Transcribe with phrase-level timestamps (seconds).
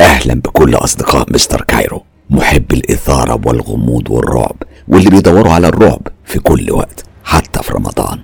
[0.00, 4.56] أهلا بكل أصدقاء مستر كايرو محب الإثارة والغموض والرعب
[4.88, 8.18] واللي بيدوروا على الرعب في كل وقت حتى في رمضان.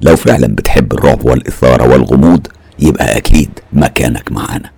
[0.00, 2.46] لو فعلا بتحب الرعب والإثارة والغموض
[2.78, 4.70] يبقى أكيد مكانك معانا.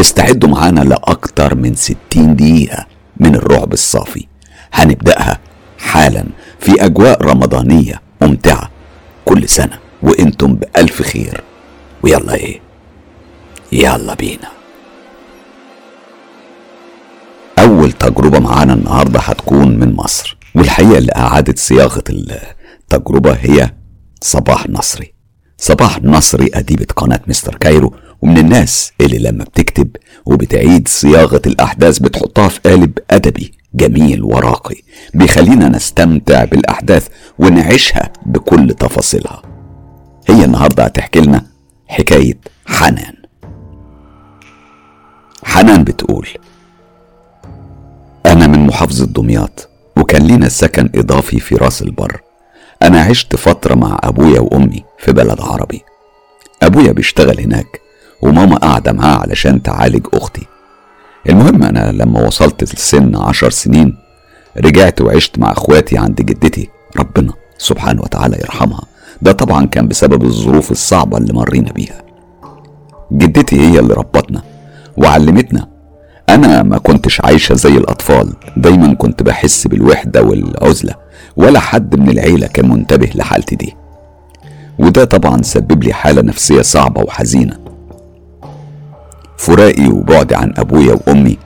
[0.00, 4.26] استعدوا معانا لأكتر من ستين دقيقة من الرعب الصافي.
[4.72, 5.38] هنبدأها
[5.78, 6.24] حالا
[6.60, 8.70] في أجواء رمضانية ممتعة
[9.24, 11.44] كل سنة وإنتم بألف خير.
[12.02, 12.60] ويلا إيه؟
[13.72, 14.48] يلا بينا.
[17.78, 20.36] أول تجربة معانا النهاردة هتكون من مصر.
[20.54, 23.70] والحقيقة اللي أعادت صياغة التجربة هي
[24.22, 25.12] صباح نصري.
[25.58, 29.88] صباح نصري أديبة قناة مستر كايرو ومن الناس اللي لما بتكتب
[30.26, 34.76] وبتعيد صياغة الأحداث بتحطها في قالب أدبي جميل وراقي
[35.14, 37.08] بيخلينا نستمتع بالأحداث
[37.38, 39.42] ونعيشها بكل تفاصيلها.
[40.28, 41.46] هي النهاردة هتحكي لنا
[41.88, 43.14] حكاية حنان.
[45.44, 46.28] حنان بتقول
[48.28, 52.20] أنا من محافظة دمياط وكان لينا سكن إضافي في راس البر.
[52.82, 55.82] أنا عشت فترة مع أبويا وأمي في بلد عربي.
[56.62, 57.80] أبويا بيشتغل هناك
[58.22, 60.46] وماما قاعدة معاه علشان تعالج أختي.
[61.28, 63.96] المهم أنا لما وصلت لسن عشر سنين
[64.56, 66.68] رجعت وعشت مع إخواتي عند جدتي
[66.98, 68.82] ربنا سبحانه وتعالى يرحمها.
[69.22, 72.02] ده طبعا كان بسبب الظروف الصعبة اللي مرينا بيها.
[73.12, 74.42] جدتي هي اللي ربتنا
[74.96, 75.68] وعلمتنا
[76.28, 78.32] أنا ما كنتش عايشة زي الأطفال.
[78.56, 80.94] دايما كنت بحس بالوحدة والعزلة
[81.36, 83.76] ولا حد من العيلة كان منتبه لحالتي دي.
[84.78, 87.58] وده طبعا سبب لي حالة نفسية صعبة وحزينة.
[89.36, 91.38] فراقي وبعدي عن أبويا وأمي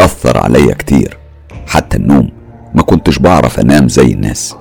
[0.00, 1.18] أثر عليا كتير.
[1.66, 2.30] حتى النوم
[2.74, 4.56] ما كنتش بعرف أنام زي الناس.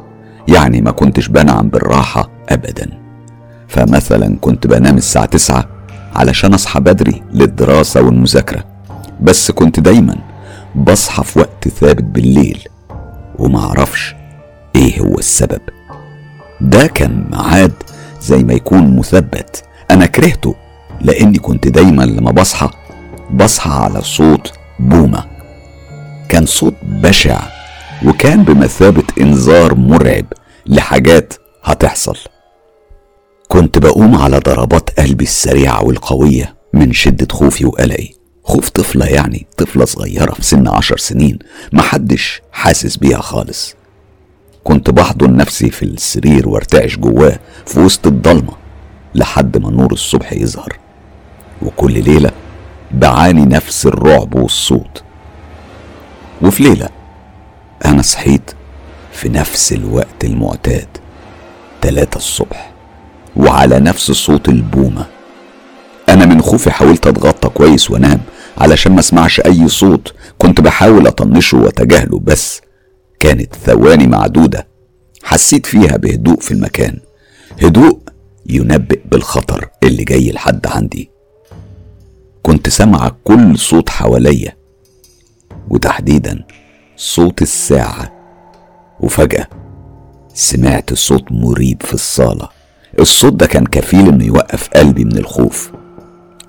[0.47, 2.89] يعني ما كنتش بنعم بالراحة أبدا.
[3.67, 5.67] فمثلا كنت بنام الساعة تسعة
[6.15, 8.74] علشان أصحى بدري للدراسة والمذاكرة.
[9.21, 10.17] بس كنت دايما
[10.75, 12.67] بصحى في وقت ثابت بالليل
[13.39, 14.15] ومعرفش
[14.75, 15.61] إيه هو السبب.
[16.61, 17.73] ده كان ميعاد
[18.21, 19.63] زي ما يكون مثبت.
[19.91, 20.55] أنا كرهته
[21.01, 22.69] لأني كنت دايما لما بصحى
[23.33, 25.25] بصحى على صوت بومة.
[26.29, 27.41] كان صوت بشع
[28.05, 30.25] وكان بمثابة إنذار مرعب
[30.65, 32.17] لحاجات هتحصل.
[33.47, 38.14] كنت بقوم على ضربات قلبي السريعة والقوية من شدة خوفي وقلقي.
[38.45, 41.39] خوف طفلة يعني طفلة صغيرة في سن عشر سنين
[41.73, 43.75] محدش حاسس بيها خالص.
[44.63, 48.53] كنت بحضن نفسي في السرير وارتعش جواه في وسط الضلمة
[49.15, 50.77] لحد ما نور الصبح يظهر.
[51.61, 52.31] وكل ليلة
[52.91, 55.03] بعاني نفس الرعب والصوت.
[56.41, 56.89] وفي ليلة
[57.85, 58.51] أنا صحيت
[59.13, 60.87] في نفس الوقت المعتاد
[61.81, 62.71] تلاتة الصبح
[63.35, 65.05] وعلى نفس صوت البومة.
[66.09, 68.21] أنا من خوفي حاولت أتغطى كويس وأنام
[68.57, 70.13] علشان ما اسمعش أي صوت.
[70.37, 72.61] كنت بحاول أطنشه وأتجاهله بس
[73.19, 74.67] كانت ثواني معدودة.
[75.23, 76.99] حسيت فيها بهدوء في المكان.
[77.61, 77.99] هدوء
[78.45, 81.09] ينبئ بالخطر اللي جاي لحد عندي.
[82.43, 84.53] كنت سامع كل صوت حواليا.
[85.69, 86.45] وتحديدا
[86.95, 88.11] صوت الساعة.
[88.99, 89.47] وفجأة
[90.33, 92.49] سمعت صوت مريب في الصالة.
[92.99, 95.71] الصوت ده كان كفيل إنه يوقف قلبي من الخوف.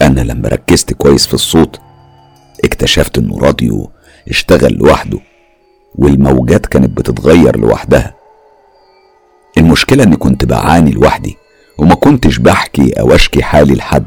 [0.02, 1.80] أنا لما ركزت كويس في الصوت
[2.64, 3.90] اكتشفت إنه راديو
[4.28, 5.18] اشتغل لوحده
[5.94, 8.14] والموجات كانت بتتغير لوحدها.
[9.58, 11.36] المشكلة إني كنت بعاني لوحدي
[11.78, 14.06] وما كنتش بحكي أو أشكي حالي لحد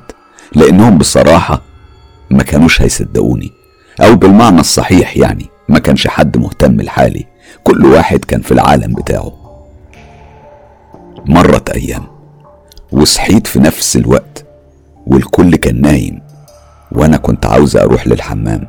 [0.56, 1.62] لأنهم بصراحة
[2.30, 3.52] ما كانوش هيصدقوني
[4.02, 7.26] أو بالمعنى الصحيح يعني ما كانش حد مهتم لحالي
[7.64, 9.34] كل واحد كان في العالم بتاعه.
[11.26, 12.08] مرت أيام
[12.92, 14.46] وصحيت في نفس الوقت
[15.08, 16.22] والكل كان نايم.
[16.92, 18.68] وأنا كنت عاوز أروح للحمام.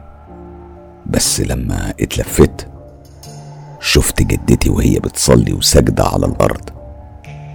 [1.06, 2.66] بس لما اتلفت
[3.80, 6.70] شفت جدتي وهي بتصلي وساجدة على الأرض.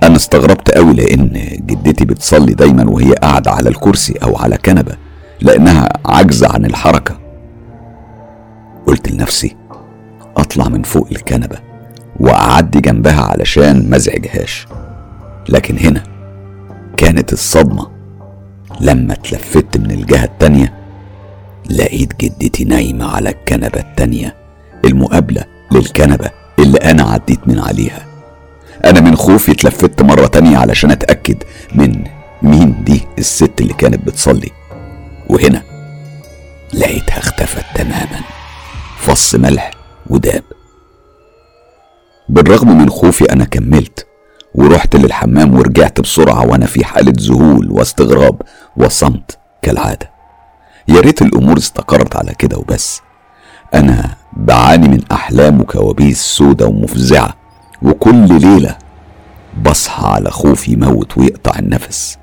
[0.03, 1.31] أنا استغربت أوي لأن
[1.65, 4.95] جدتي بتصلي دايما وهي قاعدة على الكرسي أو على كنبة
[5.41, 7.19] لأنها عاجزة عن الحركة.
[8.87, 9.55] قلت لنفسي
[10.37, 11.59] أطلع من فوق الكنبة
[12.19, 14.67] وأعدي جنبها علشان ما أزعجهاش.
[15.49, 16.03] لكن هنا
[16.97, 17.94] كانت الصدمة.
[18.81, 20.73] لما اتلفت من الجهة التانية
[21.69, 24.35] لقيت جدتي نايمة على الكنبة التانية
[24.85, 26.29] المقابلة للكنبة
[26.59, 28.05] اللي أنا عديت من عليها.
[28.85, 31.43] أنا من خوفي اتلفت مرة تانية علشان أتأكد
[31.75, 32.03] من
[32.41, 34.51] مين دي الست اللي كانت بتصلي.
[35.29, 35.61] وهنا
[36.73, 38.19] لقيتها اختفت تماما.
[38.97, 39.71] فص ملح
[40.07, 40.43] وداب.
[42.29, 44.07] بالرغم من خوفي أنا كملت
[44.55, 48.41] ورحت للحمام ورجعت بسرعة وأنا في حالة ذهول واستغراب
[48.77, 50.09] وصمت كالعادة.
[50.87, 53.01] يا ريت الأمور استقرت على كده وبس.
[53.73, 57.33] أنا بعاني من أحلام وكوابيس سودة ومفزعة
[57.81, 58.77] وكل ليلة
[59.63, 62.17] بصحى على خوف يموت ويقطع النفس.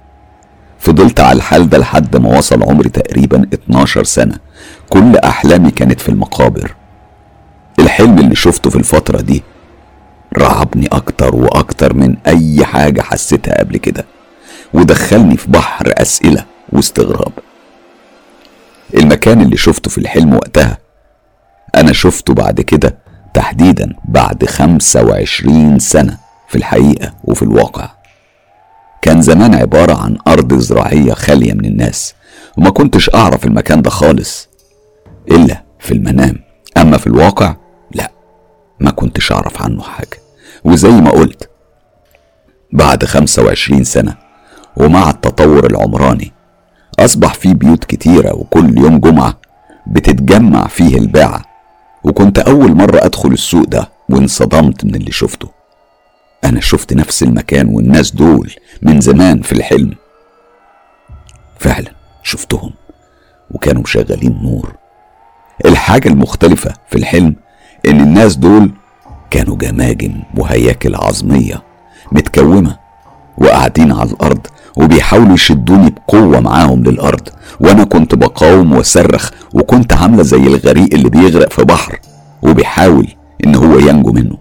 [0.79, 4.39] فضلت على الحال ده لحد ما وصل عمري تقريبا 12 سنة.
[4.91, 6.75] كل أحلامي كانت في المقابر.
[7.79, 9.43] الحلم اللي شفته في الفترة دي
[10.39, 14.05] رعبني أكتر وأكتر من أي حاجة حسيتها قبل كده.
[14.75, 17.33] ودخلني في بحر أسئلة واستغراب.
[18.95, 20.79] المكان اللي شفته في الحلم وقتها
[21.75, 22.99] أنا شفته بعد كده
[23.35, 27.91] تحديدا بعد خمسة وعشرين سنة في الحقيقة وفي الواقع.
[29.03, 32.15] كان زمان عبارة عن أرض زراعية خالية من الناس
[32.59, 34.49] وما كنتش أعرف المكان ده خالص
[35.31, 36.39] إلا في المنام.
[36.77, 37.57] أما في الواقع
[37.95, 38.11] لا
[38.81, 40.19] ما كنتش أعرف عنه حاجة.
[40.65, 41.49] وزي ما قلت
[42.73, 44.22] بعد خمسة وعشرين سنة
[44.77, 46.33] ومع التطور العمراني.
[47.01, 49.37] أصبح في بيوت كتيرة وكل يوم جمعة
[49.87, 51.43] بتتجمع فيه الباعة.
[52.05, 55.49] وكنت أول مرة أدخل السوق ده وانصدمت من اللي شفته.
[56.45, 58.53] أنا شفت نفس المكان والناس دول
[58.83, 59.95] من زمان في الحلم.
[61.59, 61.93] فعلا
[62.23, 62.71] شفتهم
[63.51, 64.75] وكانوا مشغلين نور.
[65.65, 67.37] الحاجة المختلفة في الحلم
[67.87, 68.71] إن الناس دول
[69.31, 71.63] كانوا جماجم وهياكل عظمية
[72.13, 72.79] متكومة
[73.39, 74.47] وقاعدين على الأرض
[74.77, 77.29] وبيحاولوا يشدوني بقوة معاهم للأرض.
[77.61, 81.99] وأنا كنت بقاوم وصرخ وكنت عاملة زي الغريق اللي بيغرق في بحر
[82.43, 83.09] وبيحاول
[83.45, 84.39] إن هو ينجو منه.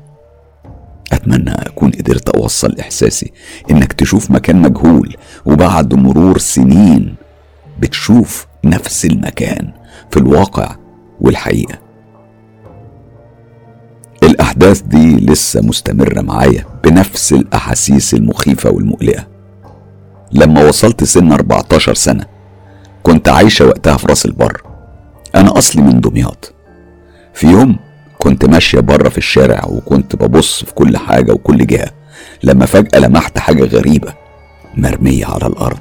[1.13, 3.31] أتمنى أكون قدرت أوصل إحساسي
[3.71, 7.15] إنك تشوف مكان مجهول وبعد مرور سنين
[7.79, 9.71] بتشوف نفس المكان
[10.11, 10.75] في الواقع
[11.21, 11.75] والحقيقة.
[14.23, 19.27] الأحداث دي لسه مستمرة معايا بنفس الأحاسيس المخيفة والمقلقة.
[20.33, 22.25] لما وصلت سن 14 سنة
[23.03, 24.61] كنت عايشة وقتها في راس البر.
[25.35, 26.53] أنا أصلي من دمياط.
[27.33, 27.79] في يوم
[28.17, 31.89] كنت ماشية بره في الشارع وكنت ببص في كل حاجة وكل جهة
[32.43, 34.13] لما فجأة لمحت حاجة غريبة
[34.77, 35.79] مرمية على الأرض.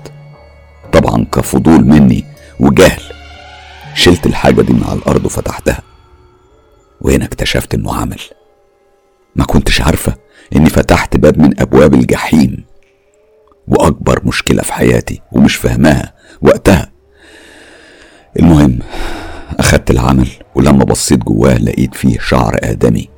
[0.93, 2.25] طبعا كفضول مني
[2.61, 3.03] وجهل.
[3.95, 5.83] شلت الحاجة دي من على الأرض وفتحتها.
[7.01, 8.21] وهنا اكتشفت إنه عمل.
[9.37, 10.15] ما كنتش عارفة
[10.57, 12.65] إني فتحت باب من أبواب الجحيم.
[13.71, 16.13] وأكبر مشكلة في حياتي ومش فاهماها
[16.43, 16.91] وقتها.
[18.41, 18.79] المهم
[19.59, 23.09] أخدت العمل ولما بصيت جواه لقيت فيه شعر آدمي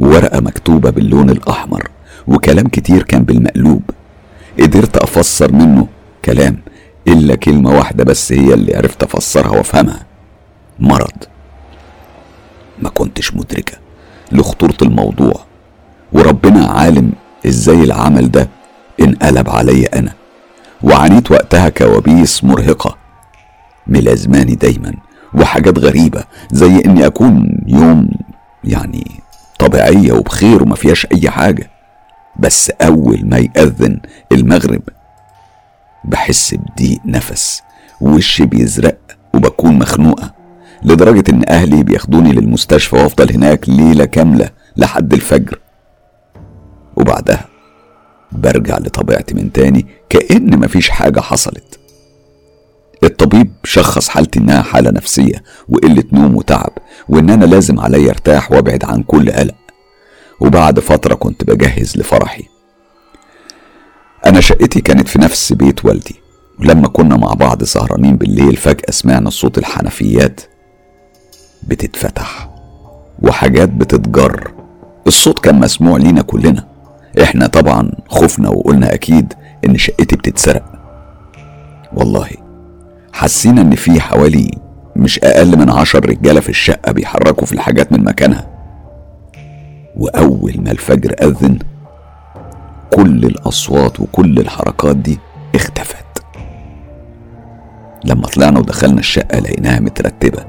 [0.00, 1.88] وورقة مكتوبة باللون الأحمر
[2.26, 3.82] وكلام كتير كان بالمقلوب.
[4.60, 5.86] قدرت أفسر منه
[6.24, 6.56] كلام
[7.08, 10.06] إلا كلمة واحدة بس هي اللي عرفت أفسرها وأفهمها.
[10.78, 11.24] مرض.
[12.82, 13.78] ما كنتش مدركة
[14.32, 15.44] لخطورة الموضوع.
[16.12, 17.12] وربنا عالم
[17.46, 18.48] إزاي العمل ده
[19.00, 20.12] انقلب عليا أنا
[20.82, 22.96] وعانيت وقتها كوابيس مرهقة
[23.86, 24.94] ملازماني دايما
[25.34, 28.10] وحاجات غريبة زي إني أكون يوم
[28.64, 29.20] يعني
[29.58, 31.70] طبيعية وبخير وما فيهاش أي حاجة.
[32.38, 34.00] بس أول ما يأذن
[34.32, 34.82] المغرب
[36.04, 37.62] بحس بضيق نفس
[38.00, 38.98] ووشي بيزرق
[39.34, 40.32] وبكون مخنوقة
[40.82, 45.58] لدرجة إن أهلي بياخدوني للمستشفى وأفضل هناك ليلة كاملة لحد الفجر.
[46.96, 47.44] وبعدها
[48.32, 51.78] برجع لطبيعتي من تاني كأن مفيش حاجة حصلت.
[53.04, 56.72] الطبيب شخص حالتي إنها حالة نفسية وقلة نوم وتعب
[57.08, 59.54] وإن أنا لازم عليا ارتاح وأبعد عن كل قلق.
[60.40, 62.44] وبعد فترة كنت بجهز لفرحي.
[64.26, 66.20] أنا شقتي كانت في نفس بيت والدي.
[66.60, 70.40] ولما كنا مع بعض سهرانين بالليل فجأة سمعنا صوت الحنفيات
[71.62, 72.50] بتتفتح
[73.22, 74.52] وحاجات بتتجر.
[75.06, 76.69] الصوت كان مسموع لينا كلنا.
[77.22, 79.32] إحنا طبعا خفنا وقلنا أكيد
[79.66, 80.62] إن شقتي بتتسرق.
[81.92, 82.28] والله
[83.12, 84.50] حسينا إن في حوالي
[84.96, 88.46] مش أقل من عشر رجالة في الشقة بيحركوا في الحاجات من مكانها.
[89.96, 91.58] وأول ما الفجر أذن
[92.90, 95.18] كل الأصوات وكل الحركات دي
[95.54, 96.04] اختفت.
[98.04, 100.44] لما طلعنا ودخلنا الشقة لقيناها مترتبة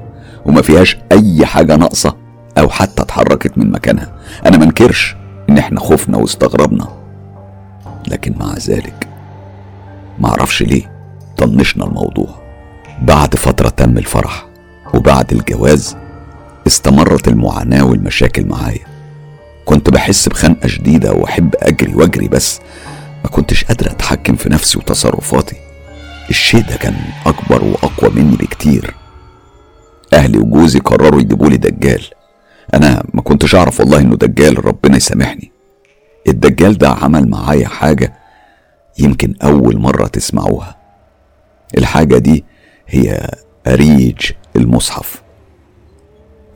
[0.45, 2.15] وما فيهاش أي حاجة ناقصة
[2.57, 4.13] أو حتى اتحركت من مكانها.
[4.45, 5.15] أنا منكرش.
[5.51, 6.88] ان إحنا خفنا واستغربنا.
[8.08, 9.08] لكن مع ذلك
[10.20, 10.91] معرفش ليه
[11.38, 12.41] طنشنا الموضوع.
[13.01, 14.46] بعد فترة تم الفرح
[14.93, 15.98] وبعد الجواز
[16.67, 18.86] استمرت المعاناة والمشاكل معايا.
[19.65, 22.60] كنت بحس بخنقة شديدة وأحب أجري وأجري بس
[23.24, 25.55] ما كنتش قادر أتحكم في نفسي وتصرفاتي.
[26.29, 28.96] الشيء ده كان أكبر وأقوى مني بكتير.
[30.13, 32.03] أهلي وجوزي قرروا يجيبوا لي دجال.
[32.73, 35.51] أنا ما كنتش أعرف والله إنه دجال ربنا يسامحني.
[36.27, 38.13] الدجال ده عمل معايا حاجة
[38.99, 40.77] يمكن أول مرة تسمعوها.
[41.77, 42.45] الحاجة دي
[42.87, 43.29] هي
[43.67, 45.21] أريج المصحف.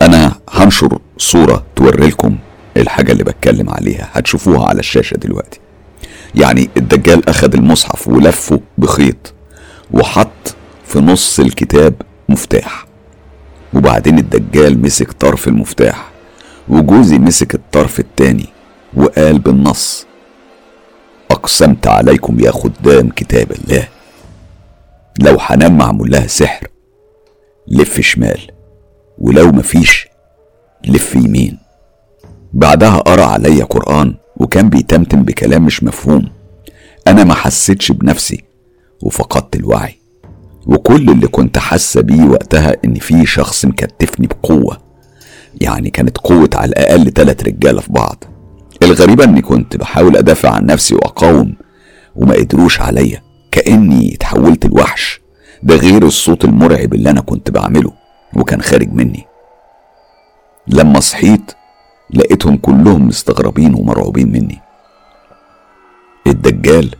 [0.01, 2.37] أنا هنشر صورة توري لكم
[2.77, 4.09] الحاجة اللي بتكلم عليها.
[4.13, 5.59] هتشوفوها على الشاشة دلوقتي.
[6.35, 9.33] يعني الدجال أخد المصحف ولفه بخيط
[9.91, 10.55] وحط
[10.85, 11.93] في نص الكتاب
[12.29, 12.84] مفتاح.
[13.75, 16.11] وبعدين الدجال مسك طرف المفتاح
[16.69, 18.45] وجوزي مسك الطرف التاني
[18.97, 20.05] وقال بالنص
[21.31, 23.87] أقسمت عليكم يا خدام كتاب الله
[25.19, 26.67] لو حنان معمول لها سحر
[27.67, 28.39] لف شمال
[29.17, 30.07] ولو مفيش
[30.87, 31.57] لف يمين.
[32.53, 36.31] بعدها قرأ عليا قرآن وكان بيتمتم بكلام مش مفهوم
[37.07, 38.43] أنا ما حسيتش بنفسي
[39.01, 39.99] وفقدت الوعي.
[40.65, 44.77] وكل اللي كنت حاسة بيه وقتها إن في شخص مكتفني بقوة.
[45.61, 48.23] يعني كانت قوة على الأقل تلات رجالة في بعض.
[48.83, 51.55] الغريبة إني كنت بحاول أدافع عن نفسي وأقاوم
[52.15, 55.21] وما قدروش عليا كأني اتحولت لوحش.
[55.63, 57.91] ده غير الصوت المرعب اللي أنا كنت بعمله
[58.35, 59.25] وكان خارج مني.
[60.67, 61.51] لما صحيت
[62.13, 64.59] لقيتهم كلهم مستغربين ومرعوبين مني.
[66.27, 66.95] الدجال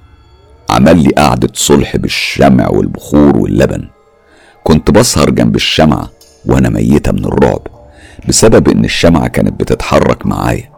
[0.69, 3.87] عمل لي قعدة صلح بالشمع والبخور واللبن.
[4.63, 6.09] كنت بسهر جنب الشمعة
[6.45, 7.61] وأنا ميتة من الرعب
[8.27, 10.69] بسبب إن الشمعة كانت بتتحرك معايا.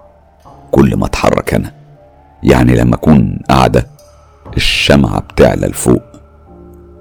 [0.71, 1.71] كل ما أتحرك أنا
[2.43, 3.87] يعني لما أكون قاعدة
[4.57, 6.03] الشمعة بتعلى لفوق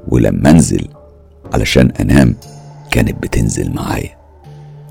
[0.09, 0.89] ولما أنزل
[1.55, 2.35] علشان أنام
[2.91, 4.17] كانت بتنزل معايا.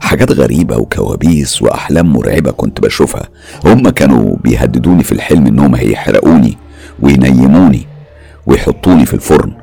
[0.02, 3.30] حاجات غريبة وكوابيس وأحلام مرعبة كنت بشوفها.
[3.66, 6.58] هما كانوا بيهددوني في الحلم إنهم هيحرقوني.
[7.00, 7.88] وينيموني
[8.46, 9.54] ويحطوني في الفرن.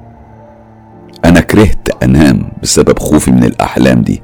[1.25, 4.23] أنا كرهت أنام بسبب خوفي من الأحلام دي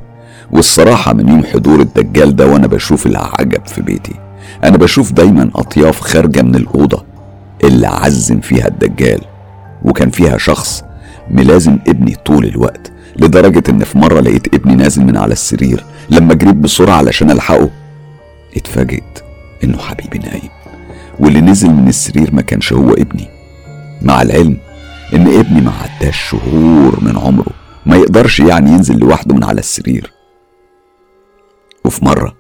[0.53, 4.15] والصراحة من يوم حضور الدجال ده وأنا بشوف العجب في بيتي.
[4.65, 7.05] أنا بشوف دايما أطياف خارجة من الأوضة
[7.65, 9.21] اللي عزم فيها الدجال
[9.85, 10.85] وكان فيها شخص
[11.31, 16.35] ملازم ابني طول الوقت لدرجة إن في مرة لقيت ابني نازل من على السرير لما
[16.35, 17.71] جريت بسرعة علشان ألحقه
[18.57, 19.23] اتفاجئت
[19.65, 20.49] إنه حبيبي نايم.
[21.21, 23.29] واللي نزل من السرير ما كانش هو ابني.
[24.03, 24.57] مع العلم
[25.15, 27.53] إن ابني ما عداش شهور من عمره
[27.87, 30.13] ما يقدرش يعني ينزل لوحده من على السرير.
[31.85, 32.35] وفي مرة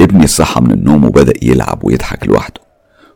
[0.00, 2.60] ابني صحى من النوم وبدأ يلعب ويضحك لوحده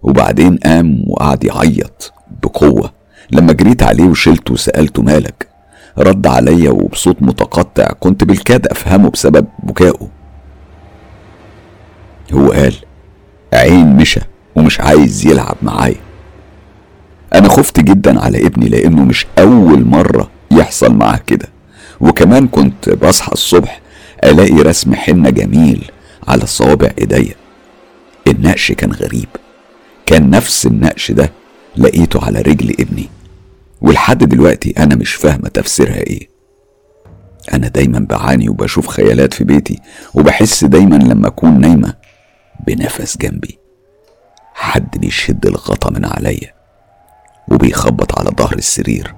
[0.02, 2.92] وبعدين قام وقعد يعيط بقوة.
[3.30, 5.48] لما جريت عليه وشلته وسألته مالك
[5.98, 10.08] رد عليا وبصوت متقطع كنت بالكاد أفهمه بسبب بكائه.
[12.32, 12.74] هو قال
[13.52, 14.20] عين مشى.
[14.56, 16.00] ومش عايز يلعب معايا.
[17.34, 21.48] أنا خفت جدا على ابني لأنه مش أول مرة يحصل معاه كده.
[22.00, 23.80] وكمان كنت بصحى الصبح
[24.24, 25.90] ألاقي رسم حنة جميل
[26.28, 27.34] على صوابع إيديا.
[28.26, 29.28] النقش كان غريب.
[30.06, 31.32] كان نفس النقش ده
[31.76, 33.08] لقيته على رجل ابني.
[33.80, 36.28] ولحد دلوقتي أنا مش فاهمة تفسيرها إيه.
[37.54, 39.78] أنا دايما بعاني وبشوف خيالات في بيتي
[40.14, 41.94] وبحس دايما لما أكون نايمة
[42.66, 43.58] بنفس جنبي.
[44.54, 46.54] حد بيشد الغطا من عليا
[47.48, 49.14] وبيخبط على ظهر السرير.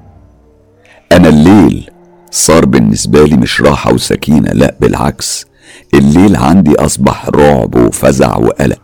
[1.13, 1.91] أنا الليل
[2.31, 5.47] صار بالنسبة لي مش راحة وسكينة لا بالعكس.
[5.95, 8.83] الليل عندي أصبح رعب وفزع وقلق.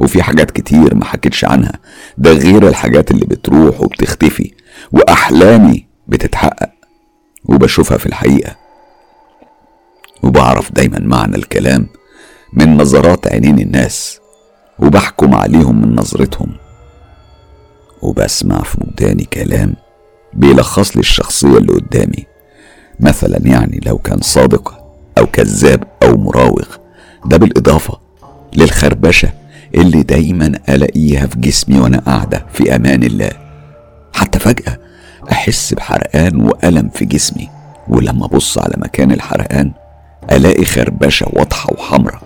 [0.00, 1.72] وفي حاجات كتير ما حكيتش عنها.
[2.18, 4.52] ده غير الحاجات اللي بتروح وبتختفي.
[4.92, 6.70] وأحلامي بتتحقق.
[7.44, 8.56] وبشوفها في الحقيقة.
[10.22, 11.86] وبعرف دايما معنى الكلام
[12.52, 14.20] من نظرات عينين الناس.
[14.82, 16.52] وبحكم عليهم من نظرتهم.
[18.02, 19.74] وبسمع في وداني كلام
[20.32, 22.26] بيلخص لي الشخصية اللي قدامي.
[23.00, 24.84] مثلا يعني لو كان صادق
[25.18, 26.64] أو كذاب أو مراوغ
[27.24, 27.98] ده بالإضافة
[28.56, 29.32] للخربشة
[29.74, 33.30] اللي دايما ألاقيها في جسمي وأنا قاعدة في أمان الله.
[34.12, 34.78] حتى فجأة
[35.32, 37.48] أحس بحرقان وألم في جسمي.
[37.88, 39.72] ولما أبص على مكان الحرقان
[40.32, 42.20] ألاقي خربشة واضحة وحمرة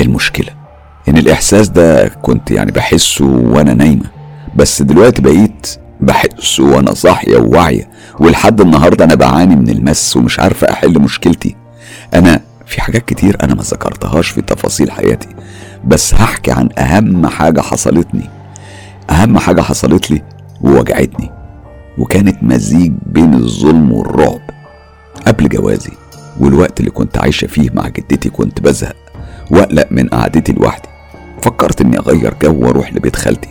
[0.00, 0.61] المشكلة
[1.08, 4.10] إن الإحساس ده كنت يعني بحسه وأنا نايمة.
[4.56, 5.66] بس دلوقتي بقيت
[6.00, 7.90] بحسه وأنا صاحية وواعية
[8.20, 11.56] ولحد النهاردة أنا بعاني من المس ومش عارفة أحل مشكلتي.
[12.14, 15.28] أنا في حاجات كتير أنا ما ذكرتهاش في تفاصيل حياتي
[15.84, 18.30] بس هحكي عن أهم حاجة حصلتني.
[19.10, 20.22] أهم حاجة حصلت لي
[20.60, 21.30] ووجعتني
[21.98, 24.40] وكانت مزيج بين الظلم والرعب.
[25.26, 25.92] قبل جوازي
[26.40, 28.96] والوقت اللي كنت عايشة فيه مع جدتي كنت بزهق
[29.50, 30.88] وأقلق من قعدتي لوحدي.
[31.42, 33.48] فكرت إني أغير جو وأروح لبيت خالتي.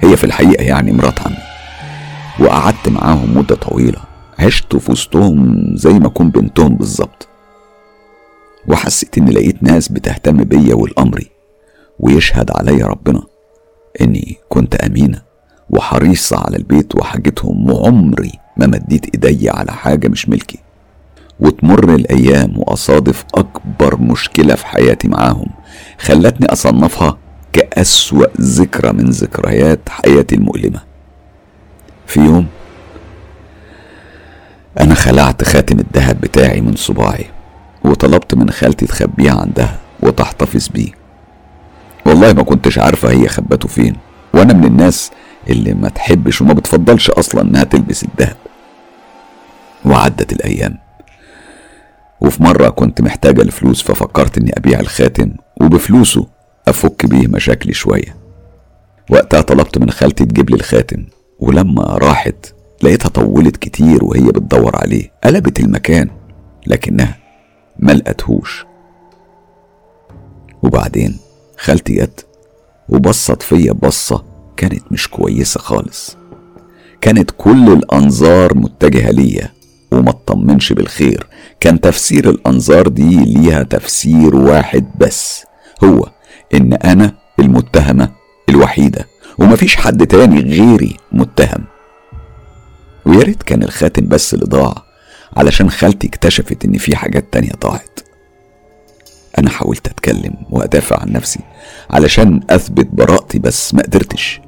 [0.00, 1.36] هي في الحقيقة يعني مرات عمي
[2.40, 4.00] وقعدت معاهم مدة طويلة.
[4.38, 7.28] عشت في وسطهم زي ما أكون بنتهم بالظبط.
[8.68, 11.30] وحسيت إني لقيت ناس بتهتم بيا والأمري
[12.00, 13.22] ويشهد عليا ربنا
[14.00, 15.22] إني كنت أمينة
[15.70, 20.58] وحريصة على البيت وحاجتهم وعمري ما مديت إيدي على حاجة مش ملكي.
[21.40, 25.46] وتمر الأيام وأصادف أكبر مشكلة في حياتي معاهم.
[25.98, 27.18] خلتني أصنفها
[27.52, 30.80] كأسوأ ذكرى من ذكريات حياتي المؤلمة.
[32.06, 32.46] في يوم
[34.80, 37.26] أنا خلعت خاتم الذهب بتاعي من صباعي
[37.84, 40.92] وطلبت من خالتي تخبيه عندها وتحتفظ بيه.
[42.06, 43.96] والله ما كنتش عارفة هي خبته فين
[44.34, 45.10] وأنا من الناس
[45.50, 48.36] اللي ما تحبش وما بتفضلش أصلا إنها تلبس الذهب.
[49.84, 50.78] وعدت الأيام.
[52.20, 56.26] وفي مرة كنت محتاجة لفلوس ففكرت إني أبيع الخاتم وبفلوسه
[56.68, 58.16] أفك بيه مشاكلي شوية.
[59.10, 61.04] وقتها طلبت من خالتي تجيب لي الخاتم
[61.38, 66.10] ولما راحت لقيتها طولت كتير وهي بتدور عليه قلبت المكان
[66.66, 67.16] لكنها
[67.78, 68.66] ما لقتهوش.
[70.62, 71.18] وبعدين
[71.58, 72.26] خالتي جت
[72.88, 74.24] وبصت فيا بصة
[74.56, 76.16] كانت مش كويسة خالص.
[77.00, 79.52] كانت كل الأنظار متجهة ليا.
[79.92, 81.26] وما اطمنش بالخير.
[81.60, 85.44] كان تفسير الأنظار دي ليها تفسير واحد بس.
[85.84, 86.08] هو
[86.54, 88.10] إن أنا المتهمة
[88.48, 89.06] الوحيدة
[89.38, 91.64] ومفيش حد تاني غيري متهم.
[93.06, 94.74] ويا ريت كان الخاتم بس اللي ضاع
[95.36, 98.00] علشان خالتي اكتشفت إن في حاجات تانية ضاعت
[99.38, 101.40] أنا حاولت أتكلم وأدافع عن نفسي
[101.90, 104.40] علشان أثبت براءتي بس ما قدرتش.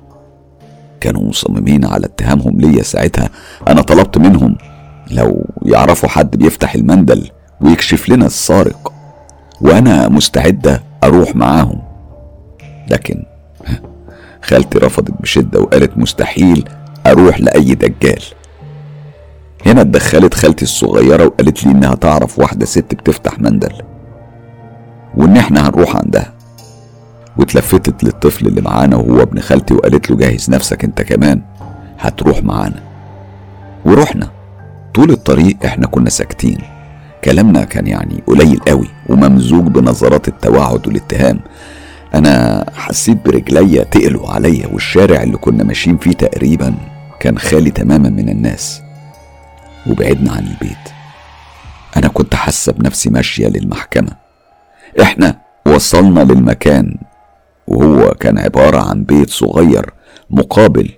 [1.00, 3.30] كانوا مصممين على اتهامهم ليا ساعتها.
[3.68, 4.56] أنا طلبت منهم
[5.10, 8.92] لو يعرفوا حد بيفتح المندل ويكشف لنا السارق
[9.60, 11.82] وأنا مستعدة أروح معاهم.
[12.90, 13.24] لكن
[14.42, 16.68] خالتي رفضت بشدة وقالت مستحيل
[17.06, 18.22] أروح لأي دجال.
[19.66, 23.72] هنا اتدخلت خالتي الصغيرة وقالت لي إنها تعرف واحدة ست بتفتح مندل
[25.16, 26.32] وإن إحنا هنروح عندها.
[27.36, 31.40] واتلفتت للطفل اللي معانا وهو ابن خالتي وقالت له جهز نفسك أنت كمان
[31.98, 32.82] هتروح معانا.
[33.84, 34.30] ورحنا.
[34.94, 36.58] طول الطريق إحنا كنا ساكتين.
[37.24, 41.40] كلامنا كان يعني قليل قوي وممزوج بنظرات التوعد والاتهام.
[42.14, 46.74] أنا حسيت برجليا تقلوا عليا والشارع اللي كنا ماشيين فيه تقريبا
[47.20, 48.82] كان خالي تماما من الناس
[49.86, 50.92] وبعدنا عن البيت.
[51.96, 54.12] أنا كنت حاسة بنفسي ماشية للمحكمة.
[55.02, 56.96] إحنا وصلنا للمكان
[57.66, 59.90] وهو كان عبارة عن بيت صغير
[60.30, 60.90] مقابل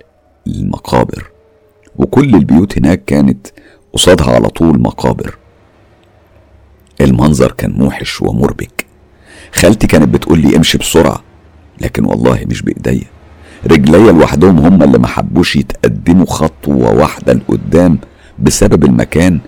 [0.47, 1.31] المقابر
[1.95, 3.47] وكل البيوت هناك كانت
[3.93, 5.37] قصادها على طول مقابر.
[7.01, 8.85] المنظر كان موحش ومربك.
[9.55, 11.23] خالتي كانت بتقول لي امشي بسرعة
[11.81, 13.07] لكن والله مش بإيديا.
[13.65, 17.99] رجليا لوحدهم هم اللي ما حبوش يتقدموا خطوة واحدة لقدام
[18.39, 19.39] بسبب المكان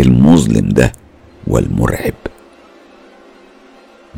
[0.00, 0.92] المظلم ده
[1.46, 2.14] والمرعب.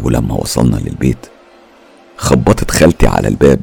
[0.03, 1.27] ولما وصلنا للبيت
[2.16, 3.61] خبطت خالتي على الباب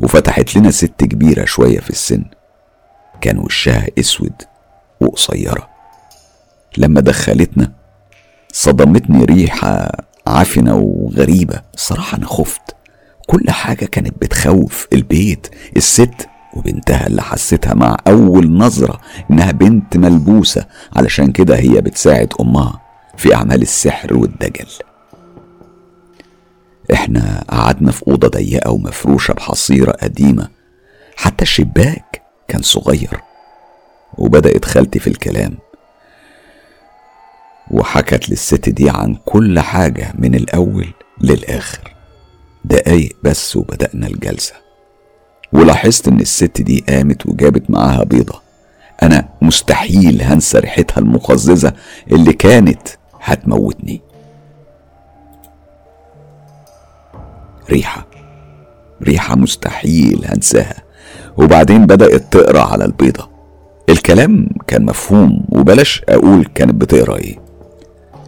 [0.00, 2.24] وفتحت لنا ست كبيرة شوية في السن.
[3.20, 4.32] كان وشها أسود.
[5.00, 5.68] وقصيرة
[6.76, 7.72] لما دخلتنا
[8.52, 9.90] صدمتني ريحة
[10.26, 11.62] عفنة وغريبة.
[11.74, 12.76] الصراحة أنا خفت.
[13.26, 14.88] كل حاجة كانت بتخوف.
[14.92, 20.66] البيت الست وبنتها اللي حسيتها مع أول نظرة إنها بنت ملبوسة.
[20.96, 22.80] علشان كده هي بتساعد أمها
[23.16, 24.68] في أعمال السحر والدجل.
[26.92, 30.48] إحنا قعدنا في أوضة ضيقة ومفروشة بحصيرة قديمة.
[31.16, 33.20] حتى الشباك كان صغير.
[34.18, 35.58] وبدأت خالتي في الكلام.
[37.70, 40.88] وحكت للست دي عن كل حاجة من الأول
[41.20, 41.94] للآخر.
[42.64, 44.54] دقايق بس وبدأنا الجلسة.
[45.52, 48.42] ولاحظت إن الست دي قامت وجابت معاها بيضة.
[49.02, 51.72] أنا مستحيل هنسى ريحتها المقززة
[52.12, 52.88] اللي كانت
[53.20, 54.00] هتموتني.
[57.70, 58.06] ريحة.
[59.02, 60.82] ريحة مستحيل هنساها.
[61.36, 63.27] وبعدين بدأت تقرأ على البيضة.
[63.88, 67.38] الكلام كان مفهوم وبلاش أقول كانت بتقرأ إيه.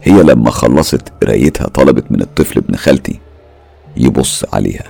[0.02, 3.20] هي لما خلصت قرايتها طلبت من الطفل ابن خالتي
[3.96, 4.84] يبص عليها.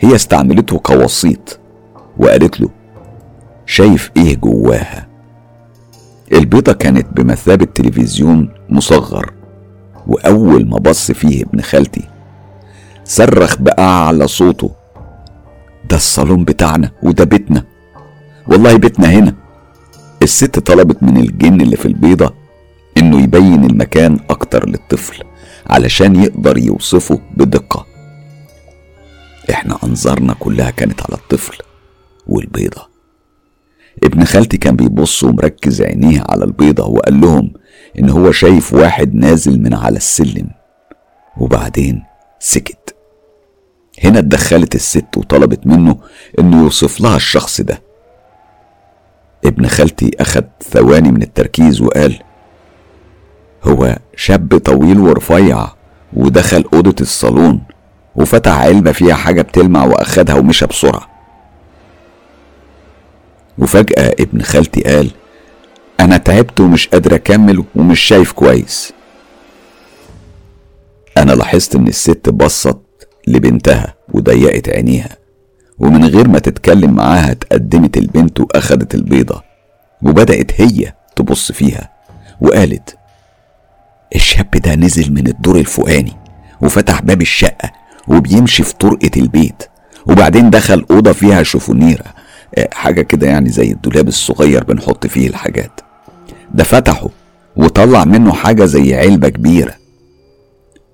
[0.00, 1.58] هي استعملته كوسيط
[2.18, 2.68] وقالت له
[3.66, 5.06] شايف إيه جواها؟
[6.32, 9.32] البيضة كانت بمثابة تلفزيون مصغر
[10.06, 12.04] وأول ما بص فيه ابن خالتي
[13.04, 14.70] صرخ بأعلى صوته
[15.90, 17.64] ده الصالون بتاعنا وده بيتنا
[18.48, 19.34] والله بيتنا هنا.
[20.22, 22.34] الست طلبت من الجن اللي في البيضة
[22.96, 25.24] إنه يبين المكان أكتر للطفل
[25.66, 27.86] علشان يقدر يوصفه بدقة.
[29.50, 31.58] إحنا أنظارنا كلها كانت على الطفل
[32.26, 32.88] والبيضة.
[34.04, 37.52] ابن خالتي كان بيبص ومركز عينيه على البيضة وقال لهم
[37.98, 40.50] إن هو شايف واحد نازل من على السلم
[41.36, 42.02] وبعدين
[42.38, 42.96] سكت.
[44.04, 45.96] هنا اتدخلت الست وطلبت منه
[46.38, 47.89] إنه يوصف لها الشخص ده.
[49.44, 52.22] ابن خالتي أخد ثواني من التركيز وقال
[53.64, 55.68] هو شاب طويل ورفيع
[56.12, 57.62] ودخل أوضة الصالون
[58.16, 61.08] وفتح علبة فيها حاجة بتلمع وأخدها ومشى بسرعة.
[63.58, 65.10] وفجأة ابن خالتي قال
[66.00, 68.92] أنا تعبت ومش قادر أكمل ومش شايف كويس.
[71.18, 72.78] أنا لاحظت إن الست بصت
[73.26, 75.19] لبنتها وضيقت عينيها.
[75.80, 79.42] ومن غير ما تتكلم معاها اتقدمت البنت واخدت البيضة
[80.02, 81.90] وبدأت هي تبص فيها
[82.40, 82.96] وقالت
[84.14, 86.12] الشاب ده نزل من الدور الفوقاني
[86.60, 87.70] وفتح باب الشقة
[88.08, 89.62] وبيمشي في طرقة البيت
[90.06, 92.04] وبعدين دخل أوضة فيها شوفونيرة
[92.58, 95.80] آه، حاجة كده يعني زي الدولاب الصغير بنحط فيه الحاجات.
[96.54, 97.08] ده فتحه
[97.56, 99.74] وطلع منه حاجة زي علبة كبيرة.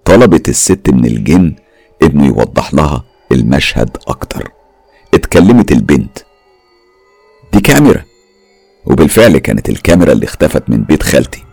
[0.05, 1.55] طلبت الست من الجن
[2.03, 4.51] إنه يوضح لها المشهد أكتر.
[5.15, 6.19] اتكلمت البنت.
[7.53, 8.03] دي كاميرا.
[8.85, 11.45] وبالفعل كانت الكاميرا اللي اختفت من بيت خالتي.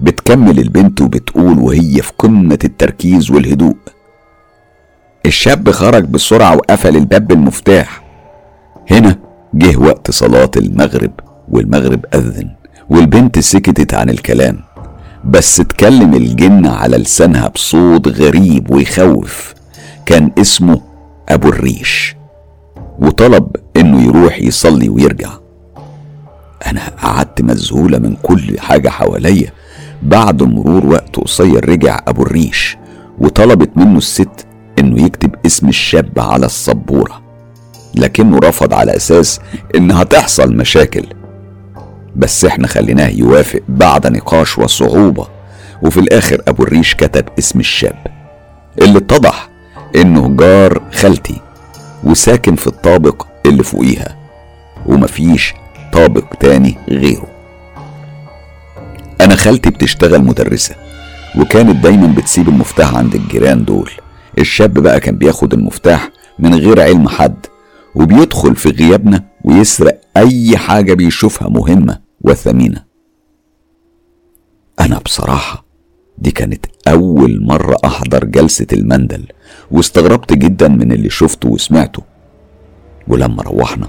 [0.00, 3.76] بتكمل البنت وبتقول وهي في قمة التركيز والهدوء.
[5.26, 8.04] الشاب خرج بسرعة وقفل الباب بالمفتاح
[8.90, 9.18] هنا
[9.54, 11.12] جه وقت صلاة المغرب
[11.48, 12.50] والمغرب أذن
[12.90, 14.60] والبنت سكتت عن الكلام.
[15.24, 19.54] بس اتكلم الجن على لسانها بصوت غريب ويخوف.
[20.06, 20.80] كان اسمه
[21.28, 22.17] أبو الريش.
[22.98, 25.30] وطلب إنه يروح يصلي ويرجع.
[26.66, 29.52] أنا قعدت مذهولة من كل حاجة حواليا.
[30.02, 32.76] بعد مرور وقت قصير رجع أبو الريش
[33.18, 34.46] وطلبت منه الست
[34.78, 37.22] إنه يكتب اسم الشاب على السبورة
[37.94, 39.40] لكنه رفض على أساس
[39.74, 41.06] إنها تحصل مشاكل.
[42.16, 45.26] بس إحنا خليناه يوافق بعد نقاش وصعوبة.
[45.82, 48.06] وفي الآخر أبو الريش كتب اسم الشاب
[48.82, 49.48] اللي اتضح
[49.96, 51.40] إنه جار خالتي.
[52.04, 54.16] وساكن في الطابق اللي فوقيها
[54.86, 55.54] ومفيش
[55.92, 57.26] طابق تاني غيره.
[59.20, 60.74] أنا خالتي بتشتغل مدرسة
[61.38, 63.90] وكانت دايما بتسيب المفتاح عند الجيران دول.
[64.38, 67.46] الشاب بقى كان بياخد المفتاح من غير علم حد
[67.94, 72.84] وبيدخل في غيابنا ويسرق أي حاجة بيشوفها مهمة وثمينة.
[74.80, 75.64] أنا بصراحة
[76.18, 79.26] دي كانت أول مرة أحضر جلسة المندل
[79.70, 82.02] واستغربت جدا من اللي شفته وسمعته.
[83.08, 83.88] ولما روحنا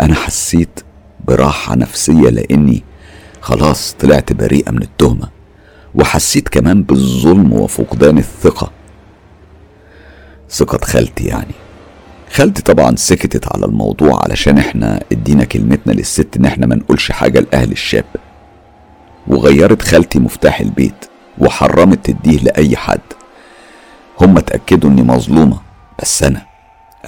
[0.00, 0.80] أنا حسيت
[1.28, 2.82] براحة نفسية لأني
[3.40, 5.28] خلاص طلعت بريئة من التهمة
[5.94, 8.70] وحسيت كمان بالظلم وفقدان الثقة.
[10.50, 11.54] ثقة خالتي يعني.
[12.32, 17.40] خالتي طبعا سكتت على الموضوع علشان إحنا ادينا كلمتنا للست إن إحنا ما نقولش حاجة
[17.40, 18.04] لأهل الشاب.
[19.26, 21.04] وغيرت خالتي مفتاح البيت.
[21.38, 23.00] وحرمت تديه لأي حد.
[24.20, 25.60] هم اتأكدوا إني مظلومة
[26.02, 26.42] بس أنا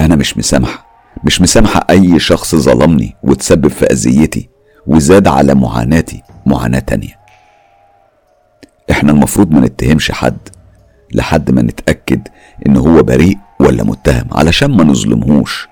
[0.01, 0.87] أنا مش مسامحة.
[1.23, 4.49] مش مسامحة أي شخص ظلمني وتسبب في أذيتي
[4.87, 7.17] وزاد على معاناتي معاناة تانية.
[8.91, 10.37] إحنا المفروض ما نتهمش حد
[11.13, 12.27] لحد ما نتأكد
[12.67, 15.67] إن هو بريء ولا متهم علشان ما نظلمهوش.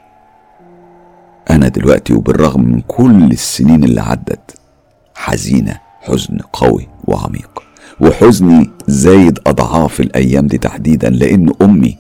[1.50, 4.60] أنا دلوقتي وبالرغم من كل السنين اللي عدت
[5.16, 7.65] حزينة حزن قوي وعميق.
[8.00, 11.98] وحزني زايد أضعاف الأيام دي تحديدا لأن أمي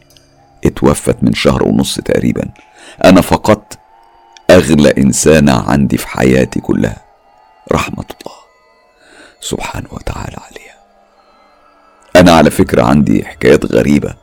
[0.66, 2.50] اتوفت من شهر ونص تقريبا.
[3.06, 3.80] أنا فقدت
[4.50, 6.98] أغلى انسانه عندي في حياتي كلها.
[7.74, 8.36] رحمة الله.
[9.42, 10.76] سبحانه وتعالى عليها.
[12.16, 14.14] أنا على فكرة عندي حكايات غريبة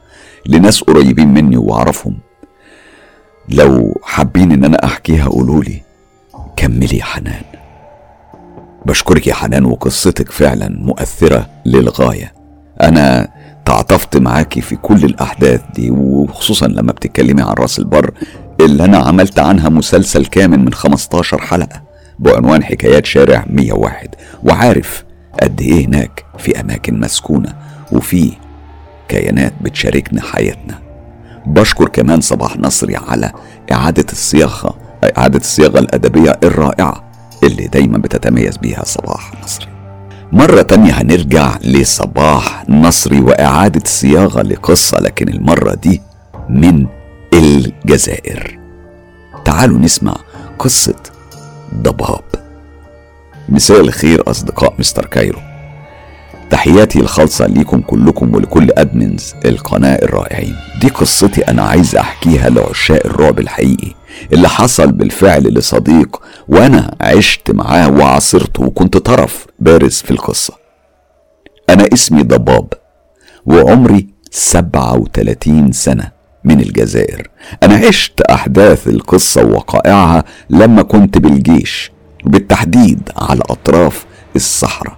[0.47, 2.19] لناس قريبين مني وأعرفهم.
[3.49, 5.83] لو حابين إن أنا أحكيها قولولي
[6.57, 7.45] كملي يا حنان.
[8.87, 12.33] بشكرك يا حنان وقصتك فعلا مؤثرة للغاية.
[12.83, 13.29] أنا
[13.65, 18.11] تعاطفت معاكي في كل الأحداث دي وخصوصا لما بتتكلمي عن رأس البر
[18.61, 21.83] اللي أنا عملت عنها مسلسل كامل من 15 حلقة
[22.19, 24.09] بعنوان حكايات شارع 101
[24.45, 25.05] وعارف
[25.43, 27.55] قد إيه هناك في أماكن مسكونة
[27.93, 28.33] وفي
[29.09, 30.79] كيانات بتشاركنا حياتنا.
[31.47, 33.33] بشكر كمان صباح نصري على
[33.73, 34.75] إعادة الصياغة
[35.19, 37.12] إعادة الصياغة الأدبية الرائعة.
[37.43, 39.69] اللي دايما بتتميز بيها صباح نصري
[40.33, 46.03] مرة تانية هنرجع لصباح نصري وإعادة صياغة لقصة لكن المرة دي
[46.49, 46.87] من
[47.35, 48.59] الجزائر.
[49.45, 50.15] تعالوا نسمع
[50.59, 50.95] قصة
[51.75, 52.25] ضباب.
[53.49, 55.39] مساء الخير أصدقاء مستر كايرو.
[56.51, 60.57] تحياتي الخالصة ليكم كلكم ولكل admins القناة الرائعين.
[60.81, 63.95] دي قصتي أنا عايز أحكيها لعشاق الرعب الحقيقي.
[64.33, 70.55] اللي حصل بالفعل لصديق وأنا عشت معاه وعاصرته وكنت طرف بارز في القصة.
[71.71, 72.73] أنا اسمي ضباب
[73.47, 76.11] وعمري سبعة وتلاتين سنة
[76.45, 77.31] من الجزائر.
[77.63, 81.93] أنا عشت أحداث القصة ووقائعها لما كنت بالجيش
[82.25, 84.97] بالتحديد على أطراف الصحراء.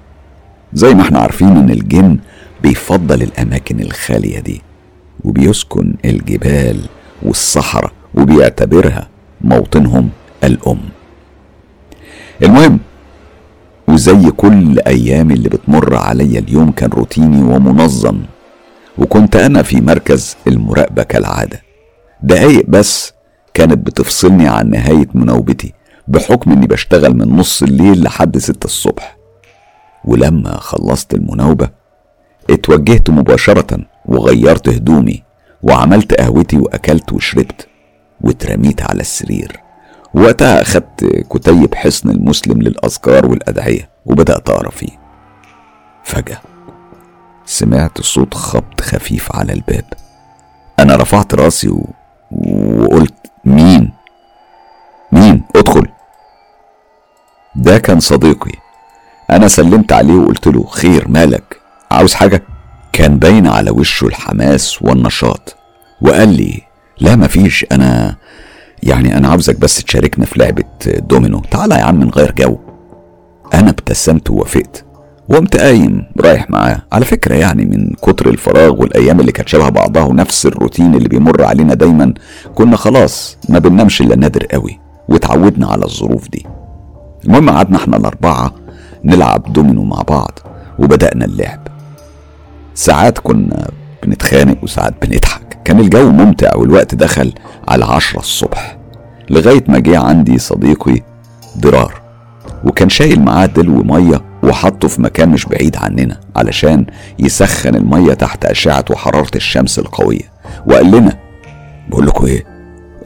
[0.73, 2.19] زي ما إحنا عارفين إن الجن
[2.63, 4.63] بيفضل الأماكن الخالية دي
[5.25, 6.81] وبيسكن الجبال
[7.23, 7.93] والصحراء.
[8.17, 9.09] وبيعتبرها
[9.41, 10.11] موطنهم
[10.45, 10.81] الأم.
[12.43, 12.79] المهم
[13.89, 18.23] وزي كل أيامي اللي بتمر عليا اليوم كان روتيني ومنظم
[18.99, 21.63] وكنت أنا في مركز المراقبة كالعادة.
[22.23, 23.13] دقايق بس
[23.55, 25.73] كانت بتفصلني عن نهاية مناوبتي
[26.09, 29.17] بحكم إني بشتغل من نص الليل لحد ستة الصبح.
[30.05, 31.69] ولما خلصت المناوبة
[32.51, 35.23] اتوجهت مباشرة وغيرت هدومي
[35.63, 37.69] وعملت قهوتي وأكلت وشربت.
[38.21, 39.61] واترميت على السرير.
[40.15, 44.99] وقتها أخدت كتيب حصن المسلم للأذكار والأدعية وبدأت أقرأ فيه.
[46.05, 46.41] فجأة
[47.47, 49.85] سمعت صوت خبط خفيف على الباب.
[50.79, 51.87] أنا رفعت رأسي و...
[52.31, 53.93] وقلت مين؟
[55.13, 55.87] مين؟ ادخل.
[57.57, 58.53] ده كان صديقي.
[59.31, 62.43] أنا سلمت عليه وقلت له خير مالك؟ عاوز حاجة؟
[62.93, 65.57] كان باين على وشه الحماس والنشاط
[66.03, 66.63] وقال لي
[67.01, 68.17] لا مفيش أنا
[68.83, 71.43] يعني أنا عاوزك بس تشاركنا في لعبة دومينو.
[71.51, 72.59] تعالى يا عم نغير جو.
[73.55, 74.85] أنا ابتسمت ووافقت
[75.29, 76.83] وقمت قايم رايح معاه.
[76.93, 81.45] على فكرة يعني من كتر الفراغ والأيام اللي كانت شبه بعضها ونفس الروتين اللي بيمر
[81.45, 82.15] علينا دايما
[82.55, 86.47] كنا خلاص ما بننامش إلا نادر قوي واتعودنا على الظروف دي.
[87.25, 88.55] المهم قعدنا إحنا الأربعة
[89.05, 90.39] نلعب دومينو مع بعض
[90.79, 91.69] وبدأنا اللعب.
[92.75, 93.69] ساعات كنا
[94.05, 95.59] بنتخانق وساعات بنضحك.
[95.65, 97.33] كان الجو ممتع والوقت دخل
[97.69, 98.77] على عشرة الصبح.
[99.31, 101.03] لغاية ما جه عندي صديقي
[101.59, 102.01] ضرار
[102.65, 106.87] وكان شايل معاه دلو مية وحطه في مكان مش بعيد عننا علشان
[107.19, 110.33] يسخن المية تحت أشعة وحرارة الشمس القوية.
[110.67, 111.19] وقال لنا
[111.89, 112.45] بقول لكم إيه؟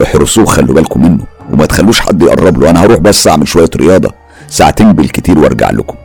[0.03, 2.69] احرسوه خلوا بالكم منه وما تخلوش حد يقرب له.
[2.69, 4.11] أنا هروح بس أعمل شوية رياضة
[4.47, 5.95] ساعتين بالكتير وأرجع لكم.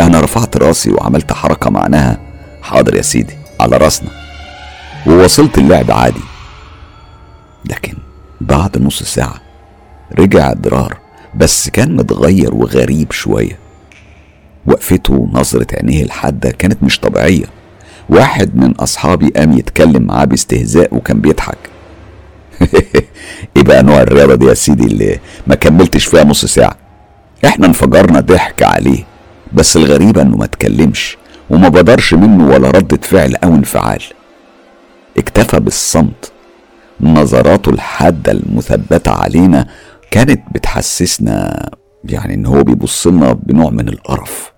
[0.00, 2.18] أنا رفعت راسي وعملت حركة معناها
[2.62, 3.41] حاضر يا سيدي.
[3.62, 4.10] على راسنا.
[5.06, 6.20] ووصلت اللعب عادي.
[7.70, 7.94] لكن
[8.40, 9.40] بعد نص ساعة
[10.18, 10.96] رجع ضرار
[11.34, 13.58] بس كان متغير وغريب شوية.
[14.66, 17.46] وقفته ونظرة عينيه الحادة كانت مش طبيعية.
[18.08, 21.58] واحد من أصحابي قام يتكلم معاه باستهزاء وكان بيضحك.
[23.56, 26.76] إيه بقى نوع الرياضة دي يا سيدي اللي ما كملتش فيها نص ساعة؟
[27.44, 29.04] إحنا انفجرنا ضحك عليه
[29.52, 31.16] بس الغريبة إنه ما اتكلمش.
[31.52, 34.02] وما بدرش منه ولا ردة فعل أو انفعال.
[35.18, 36.32] اكتفى بالصمت.
[37.00, 39.66] نظراته الحادة المثبتة علينا
[40.10, 41.68] كانت بتحسسنا
[42.04, 44.52] يعني إن هو بيبص لنا بنوع من القرف.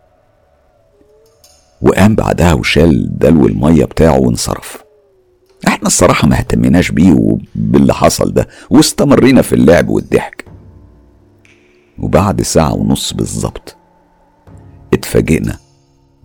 [1.83, 4.85] وقام بعدها وشال دلو المية بتاعه وانصرف.
[5.69, 10.45] إحنا الصراحة ما اهتمناش بيه وباللي حصل ده واستمرينا في اللعب والضحك.
[11.99, 13.77] وبعد ساعة ونص بالظبط
[14.93, 15.57] اتفاجئنا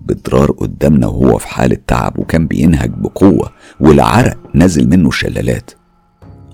[0.05, 5.71] بضرار قدامنا وهو في حالة تعب وكان بينهج بقوة والعرق نازل منه شلالات.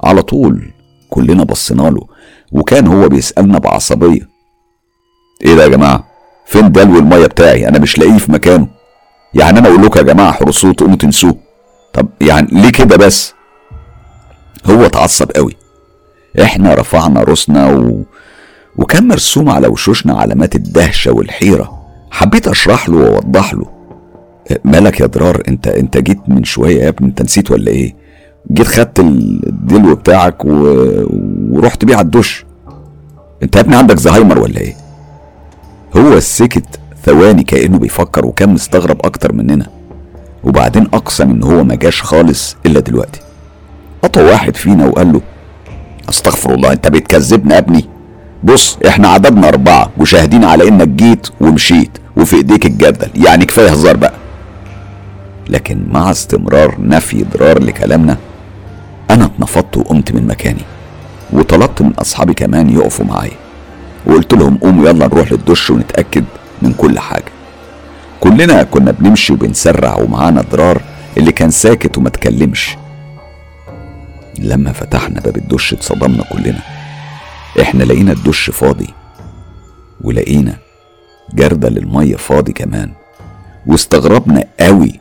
[0.04, 0.72] على طول
[1.10, 2.08] كلنا بصينا له
[2.52, 4.30] وكان هو بيسألنا بعصبية.
[5.46, 6.08] إيه ده يا جماعة؟
[6.46, 8.68] فين دلو المية بتاعي؟ أنا مش لاقيه في مكانه.
[9.34, 11.38] يعني أنا أقول لكم يا جماعة حرسوه تقوموا تنسوه.
[11.94, 13.34] طب يعني ليه كده بس؟
[14.66, 15.56] هو اتعصب قوي.
[16.42, 18.04] إحنا رفعنا رأسنا و...
[18.76, 21.85] وكان مرسوم على وشوشنا علامات الدهشة والحيرة.
[22.12, 23.66] حبيت أشرح له وأوضح له.
[24.64, 27.96] مالك يا ضرار أنت أنت جيت من شوية يا ابني أنت نسيت ولا إيه؟
[28.52, 30.50] جيت خدت الدلو بتاعك و...
[31.52, 32.46] ورحت بيه على الدش.
[33.44, 34.76] أنت يا ابني عندك زهايمر ولا إيه؟
[35.98, 39.68] هو سكت ثواني كأنه بيفكر وكان مستغرب أكتر مننا.
[40.44, 43.20] وبعدين أقسم إن هو ما جاش خالص إلا دلوقتي.
[44.04, 45.22] قطع واحد فينا وقال له
[46.10, 47.90] أستغفر الله أنت بتكذبنا يا ابني.
[48.46, 53.98] بص إحنا عددنا أربعة وشاهدين على إنك جيت ومشيت وفي إيديك الجردل يعني كفاية هزار
[53.98, 54.14] بقى.
[55.50, 58.18] لكن مع استمرار نفي ضرار لكلامنا
[59.10, 60.62] أنا اتنفضت وقمت من مكاني
[61.34, 63.32] وطلبت من أصحابي كمان يقفوا معايا
[64.06, 66.24] وقلت لهم قوموا يلا نروح للدش ونتأكد
[66.62, 67.32] من كل حاجة.
[68.20, 70.82] كلنا كنا بنمشي وبنسرع ومعانا ضرار
[71.18, 72.78] اللي كان ساكت وما تكلمش.
[74.40, 76.60] لما فتحنا باب الدش اتصدمنا كلنا.
[77.62, 78.88] إحنا لقينا الدش فاضي
[80.02, 80.58] ولقينا
[81.34, 82.92] جردل المية فاضي كمان
[83.68, 85.00] واستغربنا قوي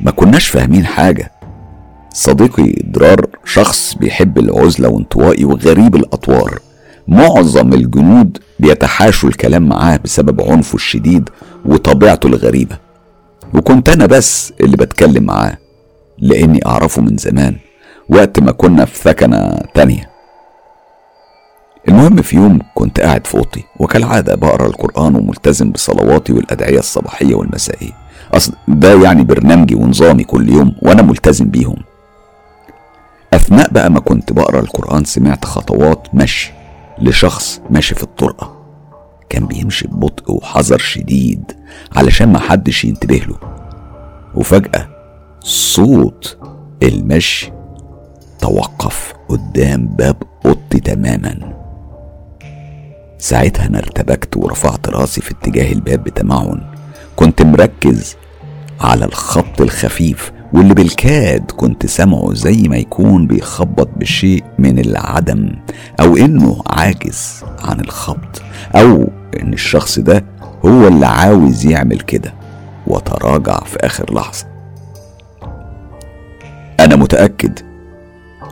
[0.00, 1.32] ما كناش فاهمين حاجة.
[2.14, 6.58] صديقي درار شخص بيحب العزلة وانطوائي وغريب الأطوار.
[7.08, 11.28] معظم الجنود بيتحاشوا الكلام معاه بسبب عنفه الشديد
[11.64, 12.78] وطبيعته الغريبة.
[13.54, 15.58] وكنت أنا بس اللي بتكلم معاه
[16.18, 17.56] لأني أعرفه من زمان
[18.08, 20.10] وقت ما كنا في ثكنة تانية.
[21.88, 27.92] المهم في يوم كنت قاعد في أوضتي وكالعادة بقرأ القرآن وملتزم بصلواتي والأدعية الصباحية والمسائية.
[28.34, 31.76] أصل ده يعني برنامجي ونظامي كل يوم وأنا ملتزم بيهم.
[33.34, 36.52] أثناء بقى ما كنت بقرأ القرآن سمعت خطوات مشي
[36.98, 38.56] لشخص ماشي في الطرقة.
[39.28, 41.52] كان بيمشي ببطء وحذر شديد
[41.96, 43.36] علشان ما حدش ينتبه له.
[44.34, 44.88] وفجأة
[45.40, 46.38] صوت
[46.82, 47.52] المشي
[48.38, 51.57] توقف قدام باب أوضتي تماما.
[53.18, 56.60] ساعتها أنا ارتبكت ورفعت راسي في اتجاه الباب بتمعن.
[57.16, 58.16] كنت مركز
[58.80, 65.50] على الخبط الخفيف واللي بالكاد كنت سامعه زي ما يكون بيخبط بشيء من العدم
[66.00, 68.42] أو إنه عاجز عن الخبط
[68.74, 69.10] أو
[69.42, 70.24] إن الشخص ده
[70.64, 72.34] هو اللي عاوز يعمل كده
[72.86, 74.46] وتراجع في آخر لحظة.
[76.80, 77.58] أنا متأكد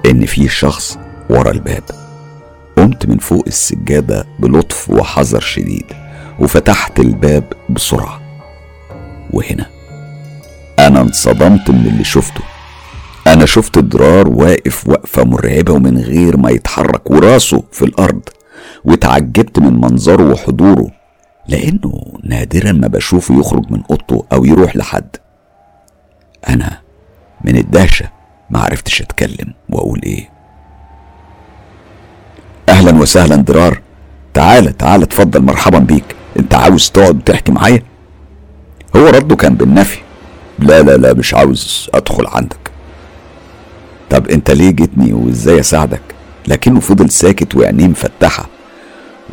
[0.07, 0.99] إن في شخص
[1.31, 1.83] ورا الباب.
[2.77, 5.85] قمت من فوق السجادة بلطف وحذر شديد
[6.41, 8.21] وفتحت الباب بسرعة.
[9.33, 9.67] وهنا
[10.79, 12.41] أنا انصدمت من اللي شفته.
[13.27, 18.23] أنا شفت درار واقف وقفة مرعبة ومن غير ما يتحرك وراسه في الأرض
[18.85, 20.91] وتعجبت من منظره وحضوره
[21.49, 25.17] لأنه نادرا ما بشوفه يخرج من أوضته أو يروح لحد.
[26.49, 26.81] أنا
[27.45, 28.11] من الدهشة
[28.51, 30.36] ما عرفتش أتكلم وأقول إيه.
[32.69, 33.81] أهلا وسهلا درار.
[34.35, 36.05] تعالى تعالى اتفضل مرحبا بيك.
[36.39, 37.83] أنت عاوز تقعد وتحكي معايا؟
[38.97, 39.99] هو رده كان بالنفي.
[40.59, 42.71] لا لا لا مش عاوز أدخل عندك.
[44.11, 46.01] طب أنت ليه جيتني وإزاي أساعدك؟
[46.49, 48.49] لكنه فضل ساكت وعينيه مفتحة.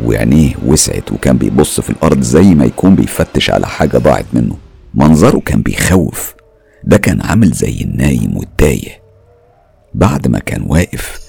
[0.03, 4.57] وعينيه وسعت وكان بيبص في الأرض زي ما يكون بيفتش على حاجة ضاعت منه.
[4.93, 6.33] منظره كان بيخوف.
[6.83, 9.01] ده كان عامل زي النايم والتايه.
[9.93, 11.19] بعد ما كان واقف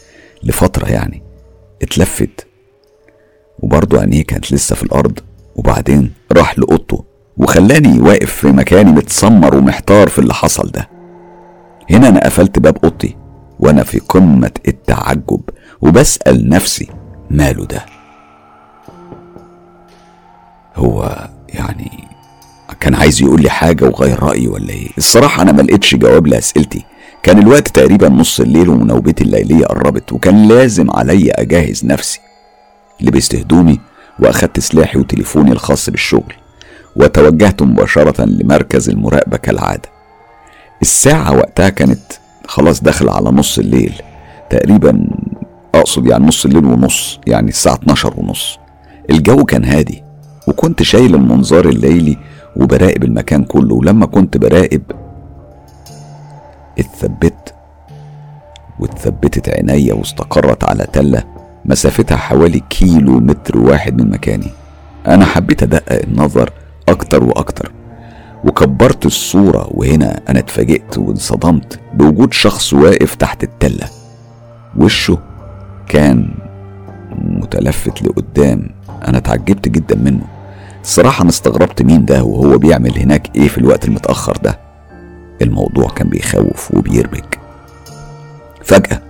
[0.43, 1.23] لفترة يعني
[1.85, 2.47] اتلفت.
[3.59, 5.19] وبرضه عينيه كانت لسه في الأرض
[5.57, 7.05] وبعدين راح لأوضته
[7.37, 10.89] وخلاني واقف في مكاني متسمر ومحتار في اللي حصل ده.
[11.91, 13.17] هنا أنا قفلت باب أوضتي
[13.61, 15.41] وأنا في قمة التعجب
[15.81, 16.89] وبسأل نفسي
[17.31, 17.87] ماله ده؟
[20.77, 21.91] هو يعني
[22.81, 26.85] كان عايز يقول لي حاجة وغير رأيي ولا إيه؟ الصراحة أنا ما لقيتش جواب لأسئلتي.
[27.25, 32.21] كان الوقت تقريبا نص الليل ومناوبتي الليلية قربت وكان لازم عليا أجهز نفسي
[33.01, 33.81] لبست هدومي
[34.19, 36.33] وأخدت سلاحي وتليفوني الخاص بالشغل
[36.97, 39.89] وتوجهت مباشرة لمركز المراقبة كالعادة.
[40.83, 42.13] الساعة وقتها كانت
[42.47, 43.95] خلاص داخل على نص الليل
[44.51, 45.09] تقريبا
[45.75, 48.59] أقصد يعني نص الليل ونص يعني الساعة 12 ونص.
[49.11, 50.03] الجو كان هادي
[50.49, 52.19] وكنت شايل المنظار الليلي
[52.57, 53.75] وبراقب المكان كله.
[53.75, 54.83] ولما كنت براقب
[56.79, 57.55] اتثبت
[58.81, 61.25] واتثبتت عينيا واستقرت على تلة
[61.65, 64.51] مسافتها حوالي كيلو متر واحد من مكاني.
[65.07, 66.51] أنا حبيت أدقق النظر
[66.89, 67.73] أكتر وأكتر.
[68.45, 73.89] وكبرت الصورة وهنا أنا اتفاجئت وانصدمت بوجود شخص واقف تحت التلة.
[74.77, 75.19] وشه
[75.89, 76.35] كان
[77.19, 78.69] متلفت لقدام.
[79.09, 80.25] أنا اتعجبت جدا منه.
[80.83, 84.64] الصراحة أنا استغربت مين ده وهو بيعمل هناك إيه في الوقت المتأخر ده.
[85.43, 87.39] الموضوع كان بيخوف وبيربك.
[88.65, 89.03] فجأة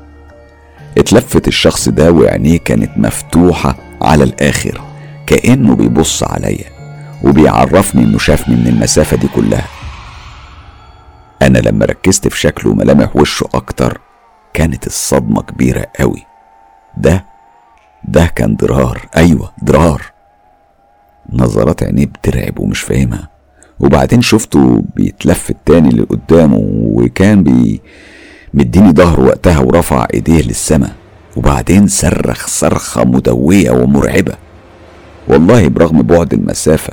[0.99, 4.81] اتلفت الشخص ده وعينيه كانت مفتوحة على الآخر
[5.27, 6.71] كأنه بيبص عليا
[7.25, 9.67] وبيعرفني إنه شافني من المسافة دي كلها.
[11.43, 14.01] أنا لما ركزت في شكله وملامح وشه أكتر
[14.55, 16.27] كانت الصدمة كبيرة قوي.
[16.97, 17.25] ده
[18.05, 19.09] ده كان درار.
[19.17, 20.03] أيوة درار.
[21.33, 23.29] نظرات عينيه بترعب ومش فاهمها.
[23.81, 27.81] وبعدين شفته بيتلفت تاني لقدامه وكان بي
[28.55, 30.91] مديني ظهره وقتها ورفع ايديه للسما
[31.37, 34.35] وبعدين صرخ صرخة مدوية ومرعبة.
[35.29, 36.93] والله برغم بعد المسافة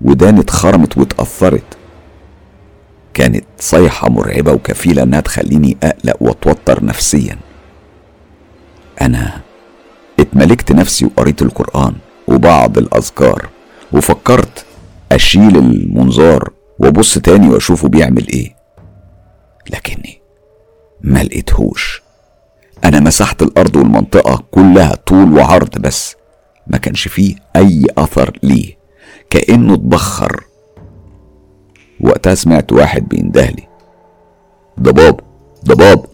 [0.00, 1.64] وداني اتخرمت واتأثرت.
[3.14, 7.36] كانت صيحة مرعبة وكفيلة انها تخليني اقلق واتوتر نفسيا.
[9.02, 9.40] أنا
[10.20, 11.94] اتملكت نفسي وقريت القرآن
[12.28, 13.48] وبعض الأذكار
[13.92, 14.64] وفكرت
[15.14, 18.56] أشيل المنظار وأبص تاني وأشوفه بيعمل إيه.
[19.70, 20.20] لكني
[21.00, 22.02] ما لقيتهوش.
[22.84, 26.16] أنا مسحت الأرض والمنطقة كلها طول وعرض بس
[26.66, 28.76] ما كانش فيه أي أثر ليه.
[29.30, 30.44] كأنه اتبخر.
[32.00, 33.68] وقتها سمعت واحد بيندهلي
[34.80, 35.20] ضباب
[35.64, 36.04] ضباب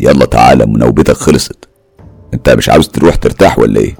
[0.00, 1.68] يلا تعالى منوبتك خلصت.
[2.34, 3.96] أنت مش عاوز تروح ترتاح ولا إيه؟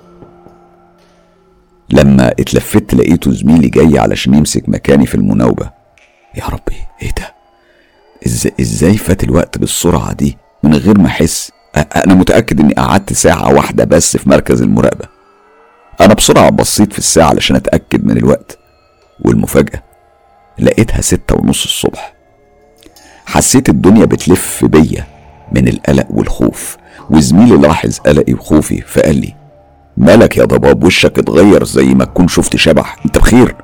[1.90, 5.70] لما اتلفت لقيته زميلي جاي علشان يمسك مكاني في المناوبة.
[6.34, 7.34] يا ربي إيه ده؟
[8.26, 13.54] إزاي, إزاي فات الوقت بالسرعة دي من غير ما أحس؟ أنا متأكد إني قعدت ساعة
[13.54, 15.08] واحدة بس في مركز المراقبة.
[16.00, 18.58] أنا بسرعة بصيت في الساعة علشان أتأكد من الوقت.
[19.24, 19.82] والمفاجأة
[20.58, 22.14] لقيتها ستة ونص الصبح.
[23.26, 25.06] حسيت الدنيا بتلف بيا
[25.52, 26.76] من القلق والخوف
[27.10, 29.34] وزميلي لاحظ قلقي وخوفي فقال لي
[29.96, 32.96] مالك يا ضباب وشك اتغير زي ما تكون شفت شبح.
[33.06, 33.54] انت بخير.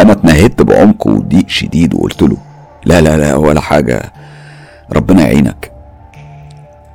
[0.00, 2.36] أنا اتنهدت بعمق وضيق شديد وقلت له
[2.84, 4.12] لا لا لا ولا حاجة.
[4.96, 5.72] ربنا يعينك.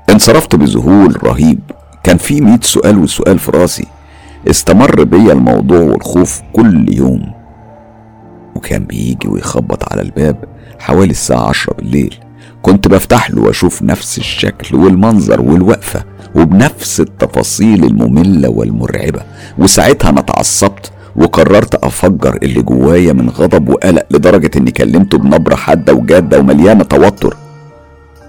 [0.10, 1.60] انصرفت بذهول رهيب.
[2.04, 3.88] كان في ميت سؤال وسؤال في راسي.
[4.50, 7.34] استمر بيا الموضوع والخوف كل يوم.
[8.56, 10.44] وكان بيجي ويخبط على الباب
[10.80, 12.16] حوالي الساعة عشرة بالليل.
[12.62, 16.04] كنت بفتح له وأشوف نفس الشكل والمنظر والوقفة.
[16.36, 19.22] وبنفس التفاصيل المملة والمرعبة.
[19.58, 25.94] وساعتها أنا اتعصبت وقررت أفجر اللي جوايا من غضب وقلق لدرجة إني كلمته بنبرة حادة
[25.94, 27.38] وجادة ومليانة توتر.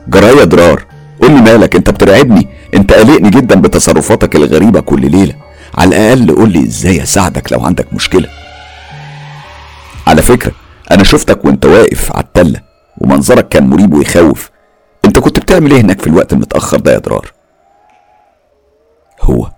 [0.08, 0.84] جرايا درار
[1.22, 2.48] قول لي مالك أنت بترعبني.
[2.74, 5.34] أنت قلقني جدا بتصرفاتك الغريبة كل ليلة.
[5.74, 8.28] على الأقل قول لي إزاي أساعدك لو عندك مشكلة.
[10.06, 10.52] على فكرة
[10.90, 12.60] أنا شفتك وأنت واقف على التلة
[12.98, 14.50] ومنظرك كان مريب ويخوف.
[15.04, 17.37] أنت كنت بتعمل إيه هناك في الوقت المتأخر ده يا درار
[19.22, 19.50] هو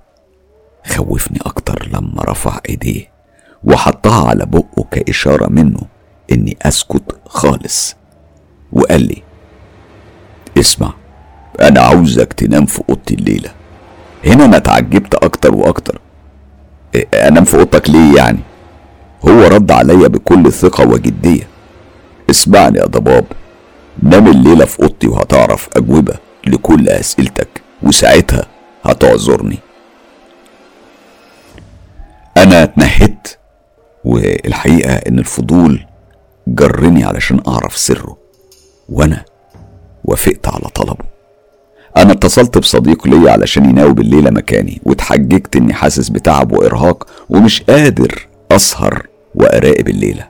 [0.87, 3.11] خوفني أكتر لما رفع إيديه
[3.65, 5.81] وحطها على بقه كإشارة منه
[6.33, 7.97] إني أسكت خالص
[8.73, 9.23] وقال لي
[10.59, 10.93] اسمع
[11.61, 13.51] أنا عاوزك تنام في أوضتي الليلة.
[14.25, 16.01] هنا أنا اتعجبت أكتر وأكتر.
[17.15, 18.39] أنام في أوضتك ليه يعني؟
[19.29, 21.49] هو رد عليا بكل ثقة وجدية.
[22.31, 23.25] اسمعني يا ضباب
[24.03, 26.15] نام الليلة في أوضتي وهتعرف أجوبة
[26.47, 27.63] لكل أسئلتك.
[27.83, 28.47] وساعتها
[28.85, 29.59] هتعذرني.
[32.37, 33.39] أنا اتنهدت
[34.05, 35.87] والحقيقة إن الفضول
[36.47, 38.16] جرني علشان أعرف سره
[38.89, 39.24] وأنا
[40.05, 41.05] وافقت على طلبه.
[41.97, 48.28] أنا اتصلت بصديق ليا علشان يناوب الليلة مكاني واتحججت إني حاسس بتعب وإرهاق ومش قادر
[48.51, 50.28] أسهر وأراقب الليلة.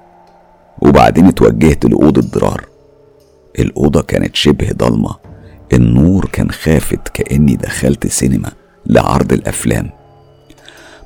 [0.82, 2.64] وبعدين اتوجهت لأوضة ضرار.
[3.58, 5.16] الأوضة كانت شبه ضلمة.
[5.72, 8.52] النور كان خافت كأني دخلت سينما
[8.86, 9.90] لعرض الأفلام.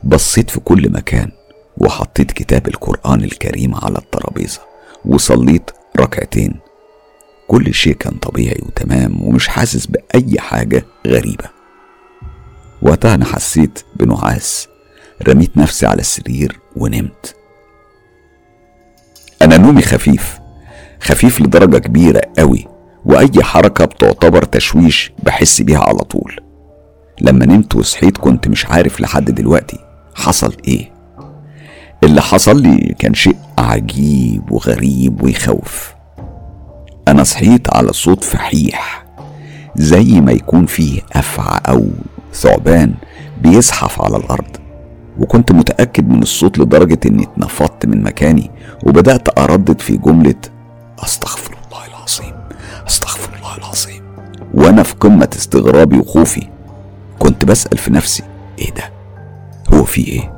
[0.05, 1.31] بصيت في كل مكان
[1.79, 4.61] وحطيت كتاب القرآن الكريم على الترابيزة
[5.05, 6.55] وصليت ركعتين.
[7.49, 11.45] كل شيء كان طبيعي وتمام ومش حاسس بأي حاجة غريبة.
[12.83, 14.69] وقتها أنا حسيت بنعاس.
[15.29, 17.37] رميت نفسي على السرير ونمت.
[19.43, 20.39] أنا نومي خفيف
[21.01, 22.74] خفيف لدرجة كبيرة قوي.
[23.05, 26.41] وأي حركة بتعتبر تشويش بحس بيها على طول.
[27.21, 29.79] لما نمت وصحيت كنت مش عارف لحد دلوقتي
[30.15, 30.93] حصل إيه.
[32.05, 35.95] اللي حصل لي كان شيء عجيب وغريب ويخوف.
[37.09, 39.05] أنا صحيت على صوت فحيح
[39.77, 41.87] زي ما يكون فيه أفعى أو
[42.35, 42.95] ثعبان
[43.43, 44.57] بيزحف على الأرض.
[45.19, 48.51] وكنت متأكد من الصوت لدرجة إني اتنفضت من مكاني
[48.87, 50.35] وبدأت أردد في جملة
[51.05, 52.34] أستغفر الله العظيم.
[52.87, 54.03] أستغفر الله العظيم.
[54.55, 56.49] وأنا في قمة استغرابي وخوفي.
[57.19, 58.23] كنت بسأل في نفسي
[58.59, 58.93] إيه ده؟
[59.73, 60.35] هو في إيه؟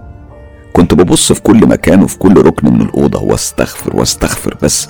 [0.73, 4.89] كنت ببص في كل مكان وفي كل ركن من الأوضة واستغفر واستغفر بس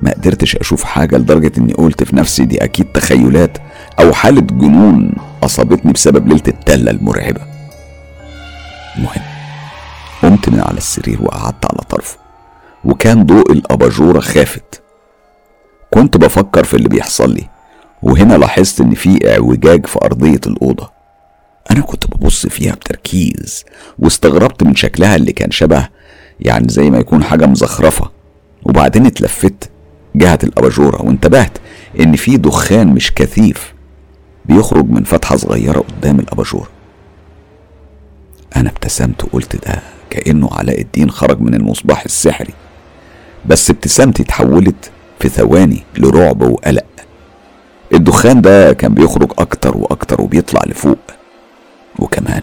[0.00, 3.58] ما قدرتش أشوف حاجة لدرجة إني قلت في نفسي دي أكيد تخيلات
[4.00, 5.12] أو حالة جنون
[5.42, 7.40] أصابتني بسبب ليلة التلة المرعبة.
[8.96, 9.22] المهم
[10.22, 12.18] قمت من على السرير وقعدت على طرفه
[12.84, 14.82] وكان ضوء الأباجورة خافت.
[15.94, 17.48] كنت بفكر في اللي بيحصل لي
[18.02, 20.90] وهنا لاحظت إن في اعوجاج في أرضية الأوضة.
[21.70, 23.64] أنا كنت ببص فيها بتركيز
[23.98, 25.88] واستغربت من شكلها اللي كان شبه
[26.40, 28.10] يعني زي ما يكون حاجة مزخرفة.
[28.62, 29.70] وبعدين اتلفت
[30.14, 31.58] جهة الأباجورة وانتبهت
[32.00, 33.74] إن في دخان مش كثيف
[34.44, 36.68] بيخرج من فتحة صغيرة قدام الأباجورة.
[38.56, 42.54] أنا ابتسمت وقلت ده كأنه علاء الدين خرج من المصباح السحري.
[43.46, 44.90] بس ابتسامتي اتحولت
[45.24, 46.86] في ثواني لرعب وقلق.
[47.92, 50.98] الدخان ده كان بيخرج أكتر وأكتر وبيطلع لفوق.
[51.98, 52.42] وكمان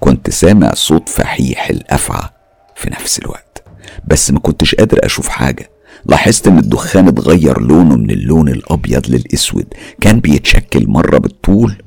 [0.00, 2.28] كنت سامع صوت فحيح الأفعى
[2.76, 3.62] في نفس الوقت
[4.08, 5.70] بس ما كنتش قادر أشوف حاجة.
[6.06, 9.66] لاحظت إن الدخان اتغير لونه من اللون الأبيض للأسود.
[10.00, 11.82] كان بيتشكل مرة بالطول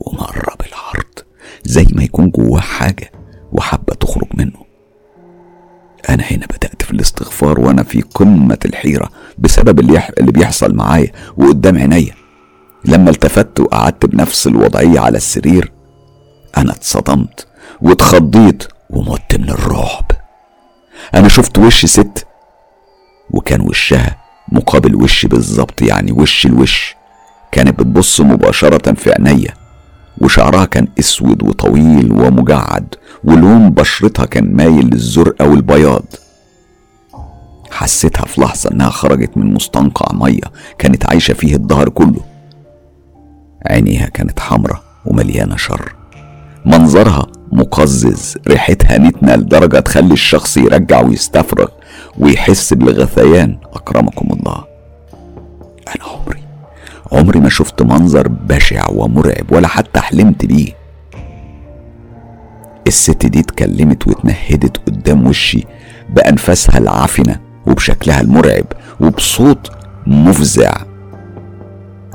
[0.00, 1.18] ومرة بالعرض
[1.64, 3.12] زي ما يكون جواه حاجة
[3.52, 4.65] وحابة تخرج منه.
[6.08, 10.10] أنا هنا بدأت في الاستغفار وأنا في قمة الحيرة بسبب اللي, يح...
[10.18, 12.14] اللي بيحصل معايا وقدام عينيا
[12.84, 15.72] لما التفت وقعدت بنفس الوضعية على السرير
[16.56, 17.46] أنا اتصدمت
[17.82, 20.04] واتخضيت ومت من الرعب.
[21.14, 22.26] أنا شفت وش ست
[23.30, 24.16] وكان وشها
[24.52, 26.94] مقابل وشي بالظبط يعني وش الوش
[27.52, 29.54] كانت بتبص مباشرة في عينيا
[30.20, 32.94] وشعرها كان أسود وطويل ومجعد
[33.24, 36.04] ولون بشرتها كان مايل للزرقاء والبياض
[37.70, 42.20] حسيتها في لحظة إنها خرجت من مستنقع مية كانت عايشة فيه الظهر كله.
[43.66, 45.94] عينيها كانت حمرة ومليانة شر.
[46.66, 51.68] منظرها مقزز ريحتها نتنة لدرجة تخلي الشخص يرجع ويستفرغ
[52.18, 53.58] ويحس بالغثيان.
[53.72, 54.64] أكرمكم الله.
[55.88, 56.42] أنا عمري
[57.12, 60.85] عمري ما شفت منظر بشع ومرعب ولا حتى حلمت بيه.
[62.86, 65.66] الست دي اتكلمت واتنهدت قدام وشي
[66.10, 68.64] بأنفاسها العفنة وبشكلها المرعب
[69.00, 69.70] وبصوت
[70.06, 70.72] مفزع.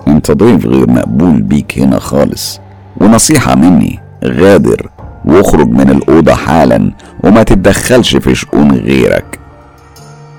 [0.08, 2.60] أنت ضيف غير مقبول بيك هنا خالص
[2.98, 4.90] ونصيحة مني غادر
[5.26, 6.92] واخرج من الأوضة حالا
[7.24, 9.40] وما تتدخلش في شؤون غيرك.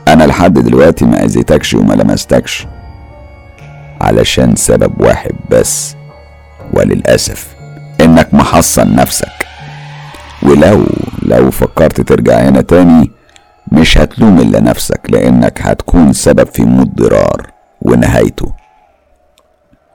[0.08, 2.66] أنا لحد دلوقتي ما أذيتكش وما لمستكش
[4.00, 5.94] علشان سبب واحد بس
[6.72, 7.54] وللأسف
[8.00, 9.41] إنك محصن نفسك.
[10.42, 10.86] ولو
[11.22, 13.10] لو فكرت ترجع هنا تاني
[13.72, 17.50] مش هتلوم إلا نفسك لأنك هتكون سبب في موت ضرار
[17.82, 18.52] ونهايته.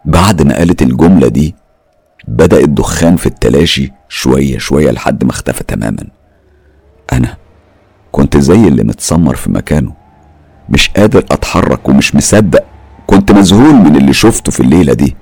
[0.06, 1.56] بعد ما قالت الجملة دي
[2.28, 6.08] بدأ الدخان في التلاشي شوية شوية لحد ما اختفى تماما.
[7.14, 7.38] أنا
[8.12, 9.94] كنت زي اللي متسمر في مكانه
[10.70, 12.64] مش قادر أتحرك ومش مصدق
[13.08, 15.16] كنت مذهول من اللي شفته في الليلة دي.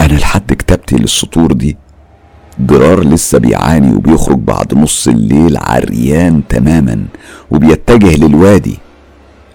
[0.00, 1.76] أنا لحد كتابتي للسطور دي
[2.62, 7.06] ضرار لسه بيعاني وبيخرج بعد نص الليل عريان تماما
[7.50, 8.78] وبيتجه للوادي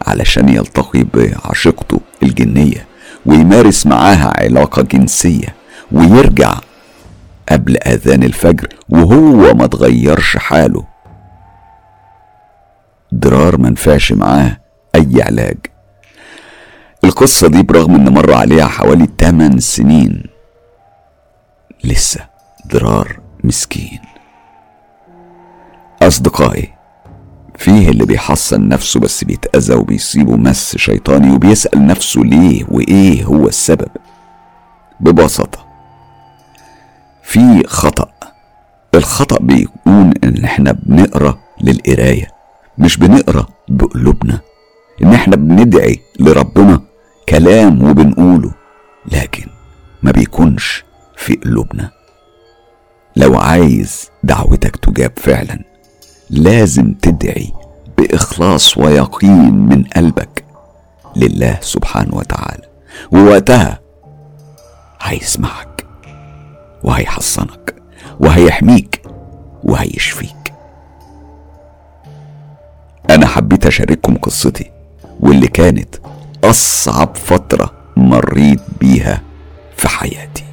[0.08, 2.88] علشان يلتقي بعشيقته الجنية
[3.26, 5.56] ويمارس معاها علاقة جنسية
[5.92, 6.54] ويرجع
[7.50, 10.86] قبل أذان الفجر وهو ما تغيرش حاله.
[13.12, 14.58] درار منفعش معاه
[14.96, 15.58] أي علاج.
[17.04, 20.24] القصة دي برغم إن مر عليها حوالي 8 سنين
[21.84, 22.33] لسه.
[22.66, 24.00] درار مسكين.
[26.02, 26.74] أصدقائي
[27.58, 33.88] فيه اللي بيحصن نفسه بس بيتأذى وبيصيبه مس شيطاني وبيسأل نفسه ليه وإيه هو السبب.
[35.00, 35.66] ببساطة
[37.24, 38.10] في خطأ.
[38.96, 42.28] الخطأ بيكون إن إحنا بنقرأ للقراية
[42.78, 44.40] مش بنقرأ بقلوبنا.
[45.04, 46.82] إن إحنا بندعي لربنا
[47.30, 48.54] كلام وبنقوله
[49.12, 49.46] لكن
[50.04, 50.84] ما بيكونش
[51.18, 51.92] في قلوبنا.
[53.16, 55.60] لو عايز دعوتك تجاب فعلا
[56.30, 57.52] لازم تدعي
[57.98, 60.44] بإخلاص ويقين من قلبك
[61.16, 62.68] لله سبحانه وتعالى.
[63.12, 63.80] ووقتها
[65.02, 65.86] هيسمعك
[66.84, 67.76] وهيحصنك
[68.20, 69.02] وهيحميك
[69.64, 70.54] وهيشفيك.
[73.10, 74.72] أنا حبيت أشارككم قصتي
[75.20, 75.96] واللي كانت
[76.44, 79.22] أصعب فترة مريت بيها
[79.78, 80.44] في حياتي.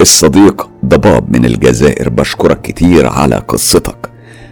[0.00, 4.10] الصديق ضباب من الجزائر بشكرك كتير على قصتك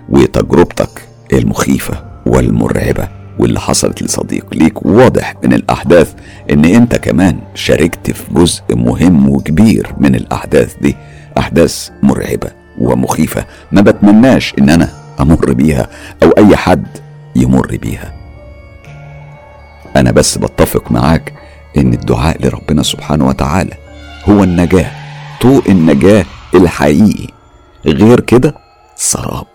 [0.09, 4.87] وتجربتك المخيفة والمرعبة واللي حصلت لصديق ليك.
[4.87, 6.15] واضح من الأحداث
[6.51, 10.97] إن أنت كمان شاركت في جزء مهم وكبير من الأحداث دي.
[11.39, 14.89] أحداث مرعبة ومخيفة ما بتمناش إن أنا
[15.21, 15.89] أمر بيها
[16.23, 16.87] أو أي حد
[17.37, 18.13] يمر بيها.
[19.97, 21.33] أنا بس بتفق معاك
[21.77, 23.75] إن الدعاء لربنا سبحانه وتعالى
[24.25, 25.04] هو النجاة.
[25.45, 26.25] طوق النجاة
[26.55, 27.27] الحقيقي
[27.87, 28.55] غير كده
[28.97, 29.47] سراب.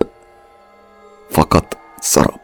[1.32, 2.40] فقط سراب.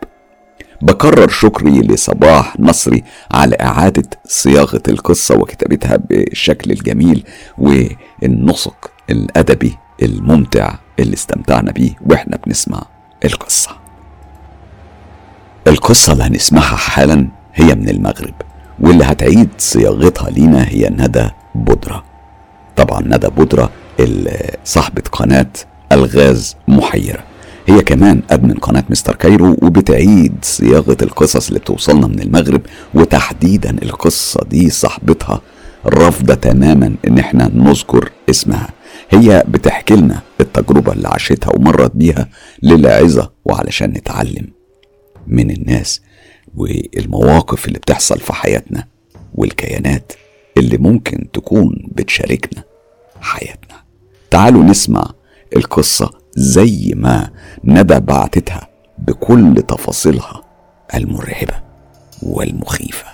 [0.82, 7.24] بكرر شكري لصباح نصري على إعادة صياغة القصة وكتابتها بالشكل الجميل
[7.58, 12.82] والنسق الأدبي الممتع اللي استمتعنا بيه وإحنا بنسمع
[13.26, 13.72] القصة.
[15.68, 18.36] القصة اللي هنسمعها حالا هي من المغرب
[18.80, 22.15] واللي هتعيد صياغتها لينا هي ندى بودرة.
[22.76, 23.70] طبعا ندى بودرة
[24.66, 25.52] صاحبة قناة
[25.92, 27.24] ألغاز محيرة.
[27.68, 32.62] هي كمان أدمن قناة مستر كايرو وبتعيد صياغة القصص اللي بتوصلنا من المغرب
[32.94, 35.42] وتحديدا القصة دي صاحبتها
[35.86, 38.70] رافضة تماما إن إحنا نذكر اسمها.
[39.10, 42.30] هي بتحكي لنا التجربة اللي عاشتها ومرت بيها
[42.64, 44.48] للعظة وعلشان نتعلم
[45.28, 46.02] من الناس
[46.56, 48.88] والمواقف اللي بتحصل في حياتنا
[49.36, 50.12] والكيانات.
[50.58, 52.64] اللي ممكن تكون بتشاركنا
[53.22, 53.76] حياتنا.
[54.32, 55.12] تعالوا نسمع
[55.56, 57.30] القصة زي ما
[57.64, 60.44] ندى بعتتها بكل تفاصيلها
[60.96, 61.64] المرعبة
[62.24, 63.08] والمخيفة.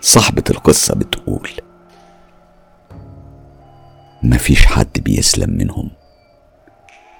[0.00, 1.50] صاحبة القصة بتقول
[4.22, 5.90] مفيش حد بيسلم منهم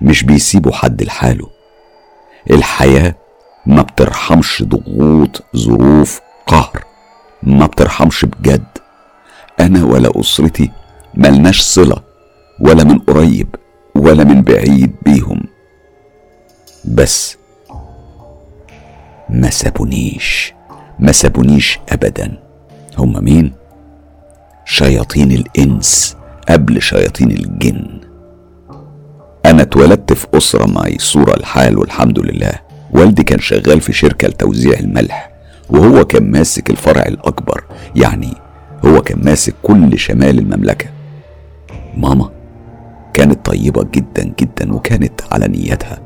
[0.01, 1.51] مش بيسيبوا حد لحاله.
[2.51, 3.15] الحياة
[3.67, 6.85] ما بترحمش ضغوط ظروف قهر.
[7.43, 8.67] ما بترحمش بجد.
[9.61, 10.71] أنا ولا أسرتي
[11.15, 11.97] ملناش صلة
[12.61, 13.55] ولا من قريب
[13.95, 15.43] ولا من بعيد بيهم.
[16.85, 17.37] بس
[19.29, 20.55] ما سابونيش
[20.99, 22.39] ما سابونيش ابدا.
[22.99, 23.53] هم مين؟
[24.65, 26.17] شياطين الإنس
[26.49, 28.01] قبل شياطين الجن.
[29.47, 32.53] أنا اتولدت في أسرة ميسورة الحال والحمد لله.
[32.93, 35.31] والدي كان شغال في شركة لتوزيع الملح.
[35.71, 37.65] وهو كان ماسك الفرع الأكبر
[37.97, 38.35] يعني
[38.85, 40.87] هو كان ماسك كل شمال المملكة.
[41.97, 42.31] ماما
[43.15, 45.99] كانت طيبة جدا جدا وكانت على نيتها.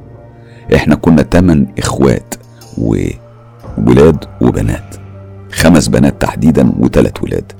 [0.75, 2.35] إحنا كنا تمن إخوات
[2.79, 4.97] وولاد وبنات
[5.53, 7.53] خمس بنات تحديدا وثلاث ولاد.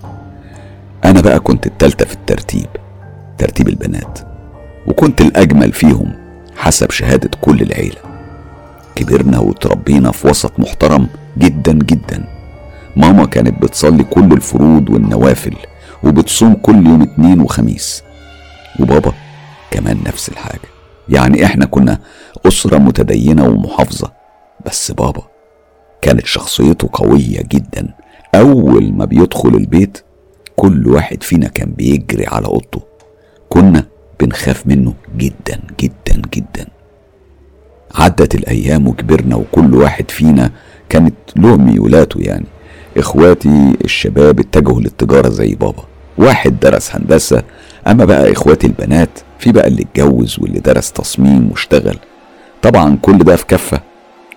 [1.05, 2.66] أنا بقى كنت التالتة في الترتيب
[3.38, 4.18] ترتيب البنات
[4.86, 6.12] وكنت الأجمل فيهم
[6.57, 8.13] حسب شهادة كل العيلة.
[8.97, 12.24] كبرنا وتربينا في وسط محترم جدا جدا.
[12.97, 15.57] ماما كانت بتصلي كل الفروض والنوافل
[16.03, 18.03] وبتصوم كل يوم اتنين وخميس.
[18.80, 19.12] وبابا
[19.70, 20.68] كمان نفس الحاجة.
[21.09, 21.99] يعني إحنا كنا
[22.47, 24.12] أسرة متدينة ومحافظة.
[24.66, 25.22] بس بابا
[26.03, 27.95] كانت شخصيته قوية جدا.
[28.34, 29.99] أول ما بيدخل البيت
[30.57, 32.82] كل واحد فينا كان بيجري على أوضته.
[33.49, 33.84] كنا
[34.20, 36.66] بنخاف منه جدا جدا جدا.
[37.95, 40.51] عدت الأيام وكبرنا وكل واحد فينا
[40.88, 42.47] كانت له ميولاته يعني.
[42.97, 45.84] إخواتي الشباب اتجهوا للتجارة زي بابا.
[46.18, 47.42] واحد درس هندسة
[47.86, 51.99] أما بقى إخواتي البنات في بقى اللي اتجوز واللي درس تصميم واشتغل.
[52.62, 53.80] طبعا كل ده في كفة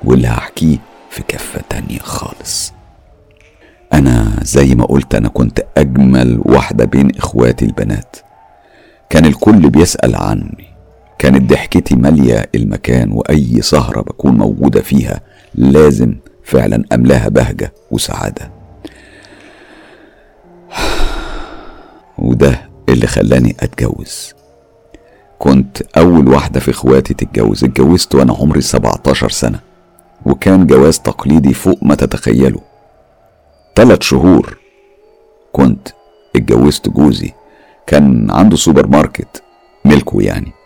[0.03, 0.77] واللي هحكيه
[1.09, 2.73] في كفة تانية خالص.
[3.93, 8.15] أنا زي ما قلت أنا كنت أجمل واحدة بين إخواتي البنات.
[9.09, 10.66] كان الكل بيسأل عني
[11.19, 15.21] كانت ضحكتي مالية المكان وأي سهرة بكون موجودة فيها
[15.55, 18.51] لازم فعلا أملاها بهجة وسعادة.
[22.17, 24.33] وده اللي خلاني أتجوز.
[25.39, 27.63] كنت أول واحدة في إخواتي تتجوز.
[27.63, 29.59] اتجوزت وأنا عمري 17 سنة.
[30.25, 32.61] وكان جواز تقليدي فوق ما تتخيلوا
[33.75, 34.57] تلات شهور
[35.51, 35.87] كنت
[36.35, 37.31] اتجوزت جوزي.
[37.87, 39.43] كان عنده سوبر ماركت
[39.85, 40.56] ملكه يعني.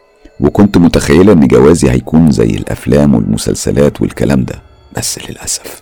[0.42, 4.56] وكنت متخيلة إن جوازي هيكون زي الأفلام والمسلسلات والكلام ده
[4.98, 5.82] بس للأسف.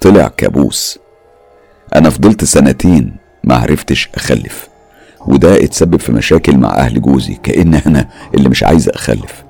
[0.00, 0.98] طلع كابوس.
[1.94, 4.68] أنا فضلت سنتين ما عرفتش أخلف
[5.26, 9.44] وده اتسبب في مشاكل مع أهل جوزي كأن أنا اللي مش عايز أخلف.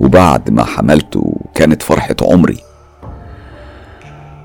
[0.00, 1.18] وبعد ما حملت
[1.54, 2.58] كانت فرحة عمري.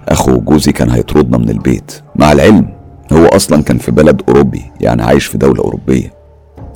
[0.09, 2.01] أخو جوزي كان هيطردنا من البيت.
[2.15, 2.73] مع العلم
[3.13, 6.13] هو أصلا كان في بلد أوروبي يعني عايش في دولة أوروبية.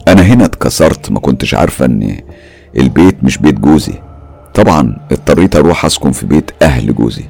[0.07, 2.17] أنا هنا اتكسرت ما كنتش عارفة ان
[2.77, 3.93] البيت مش بيت جوزي.
[4.53, 7.23] طبعا اضطريت أروح أسكن في بيت أهل جوزي.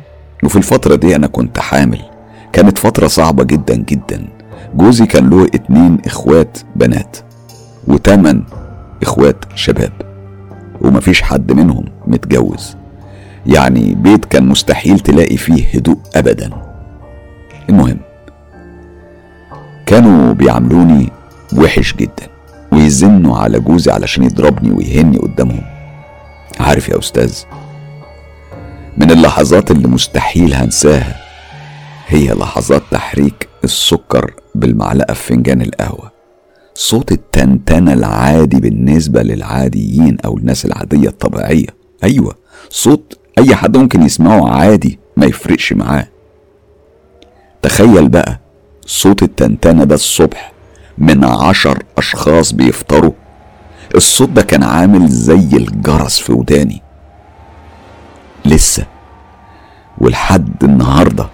[0.43, 2.01] وفي الفترة دي أنا كنت حامل.
[2.53, 4.27] كانت فترة صعبة جدا جدا.
[4.75, 7.17] جوزي كان له اتنين إخوات بنات
[7.87, 8.43] وتمن
[9.03, 9.91] إخوات شباب.
[10.81, 12.75] ومفيش حد منهم متجوز.
[13.45, 16.49] يعني بيت كان مستحيل تلاقي فيه هدوء ابدا.
[17.69, 17.97] المهم
[19.85, 21.09] كانوا بيعاملوني
[21.57, 22.36] وحش جدا.
[22.71, 25.63] ويزنوا على جوزي علشان يضربني ويهني قدامهم.
[26.59, 27.35] عارف يا أستاذ
[28.97, 31.15] من اللحظات اللي مستحيل هنساها
[32.07, 36.11] هي لحظات تحريك السكر بالمعلقة في فنجان القهوة.
[36.73, 41.67] صوت التنتنة العادي بالنسبة للعاديين أو الناس العادية الطبيعية.
[42.03, 42.35] أيوه
[42.69, 46.07] صوت أي حد ممكن يسمعه عادي ما يفرقش معاه.
[47.61, 48.39] تخيل بقى
[48.85, 50.51] صوت التنتنة ده الصبح
[50.97, 53.11] من عشر أشخاص بيفطروا.
[53.95, 56.81] الصوت ده كان عامل زي الجرس في وداني.
[58.45, 58.85] لسه.
[59.97, 61.29] ولحد النهارده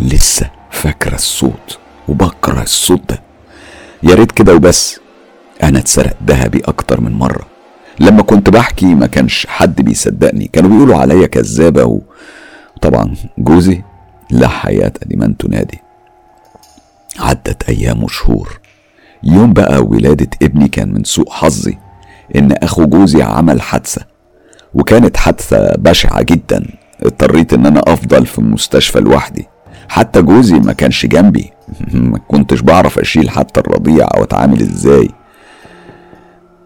[0.00, 1.78] لسه فاكرة الصوت
[2.08, 3.22] وبكره الصوت ده.
[4.02, 5.00] يا ريت كده وبس.
[5.62, 7.46] أنا اتسرق ذهبي أكتر من مرة.
[8.00, 10.50] لما كنت بحكي ما كانش حد بيصدقني.
[10.52, 12.00] كانوا بيقولوا عليا كذابة
[12.76, 13.82] وطبعا جوزي
[14.30, 15.78] لا حياة لمن تنادي
[17.18, 18.60] عدت أيام وشهور.
[19.22, 21.78] يوم بقى ولادة ابني كان من سوء حظي
[22.36, 24.02] إن أخو جوزي عمل حادثة
[24.74, 26.66] وكانت حادثة بشعة جدا.
[27.02, 29.46] اضطريت إن أنا أفضل في المستشفى لوحدي.
[29.88, 31.52] حتى جوزي ما كانش جنبي.
[31.92, 35.08] ما كنتش بعرف أشيل حتى الرضيع أو أتعامل إزاي.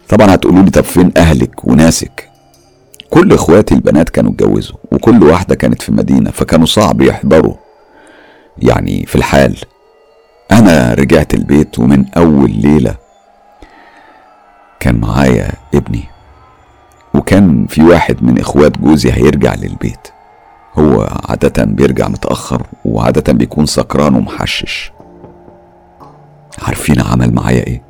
[0.09, 2.29] طبعا هتقولوا لي طب فين أهلك وناسك؟
[3.09, 7.55] كل إخواتي البنات كانوا اتجوزوا وكل واحدة كانت في مدينة فكانوا صعب يحضروا.
[8.57, 9.57] يعني في الحال.
[10.51, 12.95] أنا رجعت البيت ومن أول ليلة
[14.79, 16.03] كان معايا ابني
[17.13, 20.07] وكان في واحد من إخوات جوزي هيرجع للبيت.
[20.77, 24.91] هو عادة بيرجع متأخر وعادة بيكون سكران ومحشش.
[26.61, 27.81] عارفين عمل معايا إيه؟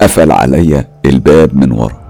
[0.00, 2.00] قفل عليا الباب من ورا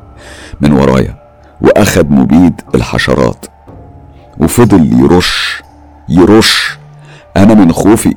[0.60, 1.16] من ورايا
[1.60, 3.46] وأخد مبيد الحشرات
[4.38, 5.62] وفضل يرش
[6.08, 6.78] يرش.
[7.36, 8.14] أنا من خوفي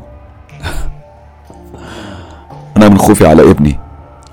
[2.83, 3.79] أنا من خوفي على ابني.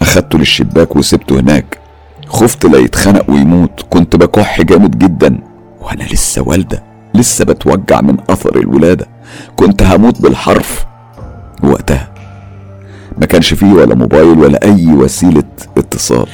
[0.01, 1.79] أخدته للشباك وسبته هناك.
[2.27, 3.87] خفت لا يتخنق ويموت.
[3.91, 5.41] كنت بكح جامد جدا.
[5.81, 6.83] وأنا لسه والدة.
[7.15, 9.09] لسه بتوجع من أثر الولادة.
[9.57, 10.85] كنت هموت بالحرف.
[11.63, 12.13] وقتها
[13.19, 15.45] ما كانش فيه ولا موبايل ولا أي وسيلة
[15.77, 16.29] اتصال.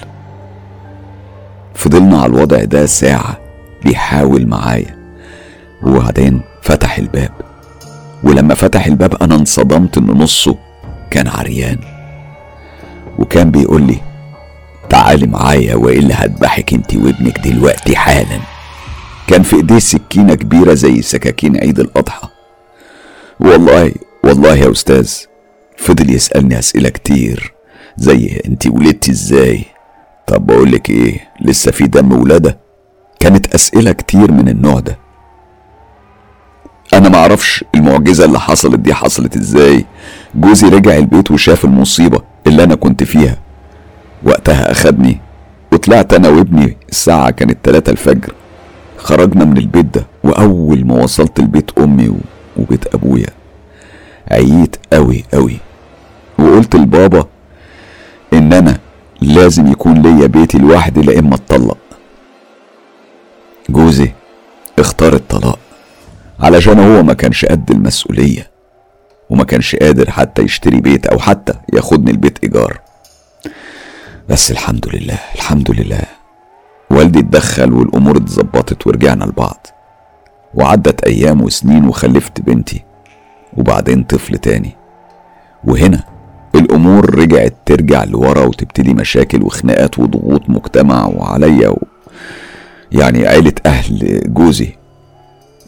[1.74, 3.38] فضلنا على الوضع ده ساعة.
[3.84, 4.96] بيحاول معايا.
[5.82, 7.30] وبعدين فتح الباب.
[8.24, 10.56] ولما فتح الباب أنا انصدمت إن نصه
[11.10, 11.95] كان عريان.
[13.18, 13.98] وكان بيقول لي
[14.90, 18.40] تعالي معايا وإلا هذبحك أنت وابنك دلوقتي حالا.
[19.26, 22.28] كان في إيديه سكينة كبيرة زي سكاكين عيد الأضحى.
[23.40, 23.92] والله
[24.24, 25.10] والله يا أستاذ
[25.78, 27.52] فضل يسألني أسئلة كتير
[27.96, 29.64] زي أنت ولدتي إزاي؟
[30.26, 32.58] طب بقولك إيه لسه في دم ولادة؟
[33.20, 34.98] كانت أسئلة كتير من النوع ده.
[36.94, 39.84] أنا معرفش المعجزة اللي حصلت دي حصلت إزاي.
[40.34, 42.22] جوزي رجع البيت وشاف المصيبة.
[42.46, 43.38] اللي أنا كنت فيها.
[44.22, 45.20] وقتها أخدني
[45.72, 48.32] وطلعت أنا وابني الساعة كانت تلاتة الفجر.
[48.98, 52.16] خرجنا من البيت ده وأول ما وصلت البيت أمي
[52.56, 53.26] وبيت أبويا.
[54.30, 55.56] عييت قوي قوي
[56.38, 57.26] وقلت لبابا
[58.32, 58.78] إن أنا
[59.20, 61.78] لازم يكون ليا بيتي لوحدي لا إما أتطلق.
[63.70, 64.12] جوزي
[64.78, 65.58] اختار الطلاق
[66.40, 68.50] علشان هو ما كانش قد المسؤولية.
[69.30, 72.80] وما كانش قادر حتى يشتري بيت أو حتى ياخدني البيت إيجار.
[74.28, 76.02] بس الحمد لله الحمد لله.
[76.90, 79.66] والدي اتدخل والأمور اتظبطت ورجعنا لبعض.
[80.54, 82.84] وعدت أيام وسنين وخلفت بنتي.
[83.56, 84.76] وبعدين طفل تاني.
[85.64, 86.04] وهنا
[86.54, 91.82] الأمور رجعت ترجع لورا وتبتدي مشاكل وخناقات وضغوط مجتمع وعليا و...
[92.92, 94.76] يعني عيلة أهل جوزي.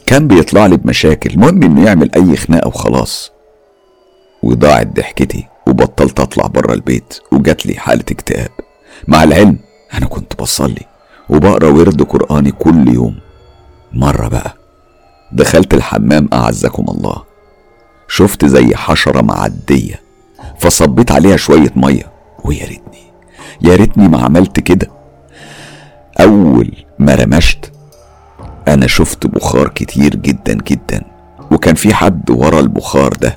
[0.06, 1.30] كان بيطلع لي بمشاكل.
[1.30, 3.32] المهم إنه يعمل أي خناقة وخلاص.
[4.42, 8.50] وضاعت ضحكتي وبطلت أطلع بره البيت وجات لي حالة اكتئاب.
[9.08, 9.58] مع العلم
[9.94, 10.86] أنا كنت بصلي
[11.28, 13.18] وبقرأ ورد قرآني كل يوم.
[13.92, 14.54] مرة بقى
[15.32, 17.22] دخلت الحمام أعزكم الله.
[18.08, 20.00] شفت زي حشرة معدية
[20.58, 22.12] فصبيت عليها شوية مية.
[22.44, 23.02] ويا ريتني
[23.62, 24.90] يا ريتني ما عملت كده.
[26.20, 27.72] أول ما رمشت
[28.68, 31.02] أنا شفت بخار كتير جدا جدا.
[31.50, 33.34] وكان في حد ورا البخار ده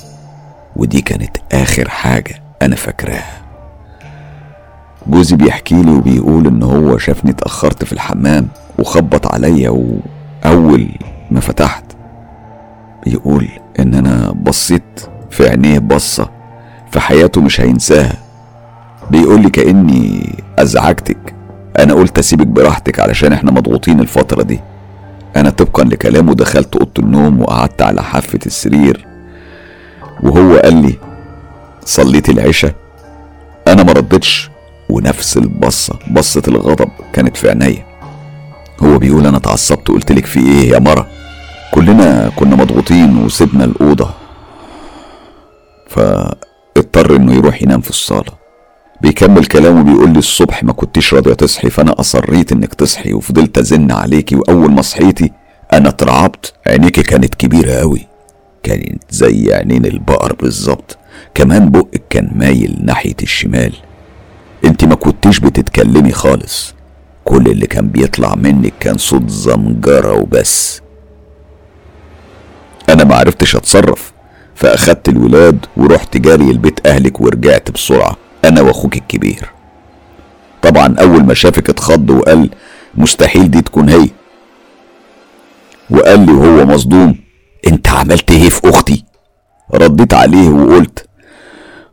[0.75, 3.41] ودي كانت آخر حاجة أنا فاكراها.
[5.07, 8.47] جوزي بيحكي لي وبيقول إن هو شافني اتأخرت في الحمام
[8.79, 10.87] وخبط عليا وأول
[11.31, 11.83] ما فتحت
[13.05, 13.47] بيقول
[13.79, 15.01] إن أنا بصيت
[15.31, 16.29] في عينيه بصة
[16.91, 18.13] في حياته مش هينساها.
[19.11, 21.33] بيقول لي كأني أزعجتك.
[21.79, 24.59] أنا قلت أسيبك براحتك علشان إحنا مضغوطين الفترة دي.
[25.35, 29.07] أنا طبقا لكلامه دخلت أوضة النوم وقعدت على حافة السرير
[30.23, 30.97] وهو قال لي
[31.85, 32.75] صليت العشاء
[33.67, 34.49] أنا ما ردتش
[34.89, 37.85] ونفس البصة بصة الغضب كانت في عينيا.
[38.83, 41.07] هو بيقول أنا اتعصبت وقلت لك في إيه يا مرة؟
[41.73, 44.09] كلنا كنا مضغوطين وسيبنا الأوضة.
[45.89, 48.31] فاضطر إنه يروح ينام في الصالة.
[49.01, 53.91] بيكمل كلامه بيقول لي الصبح ما كنتيش راضية تصحي فأنا أصريت إنك تصحي وفضلت أزن
[53.91, 55.31] عليكي وأول ما صحيتي
[55.73, 58.07] أنا اترعبت عينيكي كانت كبيرة قوي
[58.63, 60.97] كانت زي عينين البقر بالظبط.
[61.35, 63.73] كمان بقك كان مايل ناحية الشمال.
[64.65, 66.73] انت ما كنتيش بتتكلمي خالص.
[67.25, 70.81] كل اللي كان بيطلع منك كان صوت زمجرة وبس.
[72.89, 74.13] أنا ما عرفتش أتصرف.
[74.55, 79.49] فأخدت الولاد ورحت جاري البيت أهلك ورجعت بسرعة أنا وأخوك الكبير.
[80.61, 82.49] طبعا أول ما شافك اتخض وقال
[82.95, 84.09] مستحيل دي تكون هي.
[85.89, 87.15] وقال لي وهو مصدوم.
[87.67, 89.05] انت عملت إيه في أختي؟
[89.73, 91.05] رديت عليه وقلت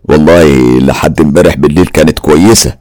[0.05, 2.79] والله لحد امبارح بالليل كانت كويسة.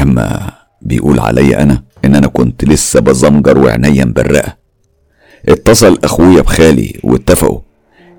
[0.00, 4.56] اما بيقول عليا أنا ان أنا كنت لسه بزمجر وعينيا مبرقة.
[5.48, 7.60] اتصل اخويا بخالي واتفقوا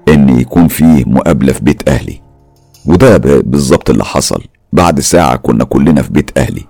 [0.08, 2.22] ان يكون فيه مقابلة في بيت أهلي.
[2.86, 4.44] وده بالظبط اللي حصل.
[4.74, 6.64] بعد ساعة كنا كلنا في بيت أهلي.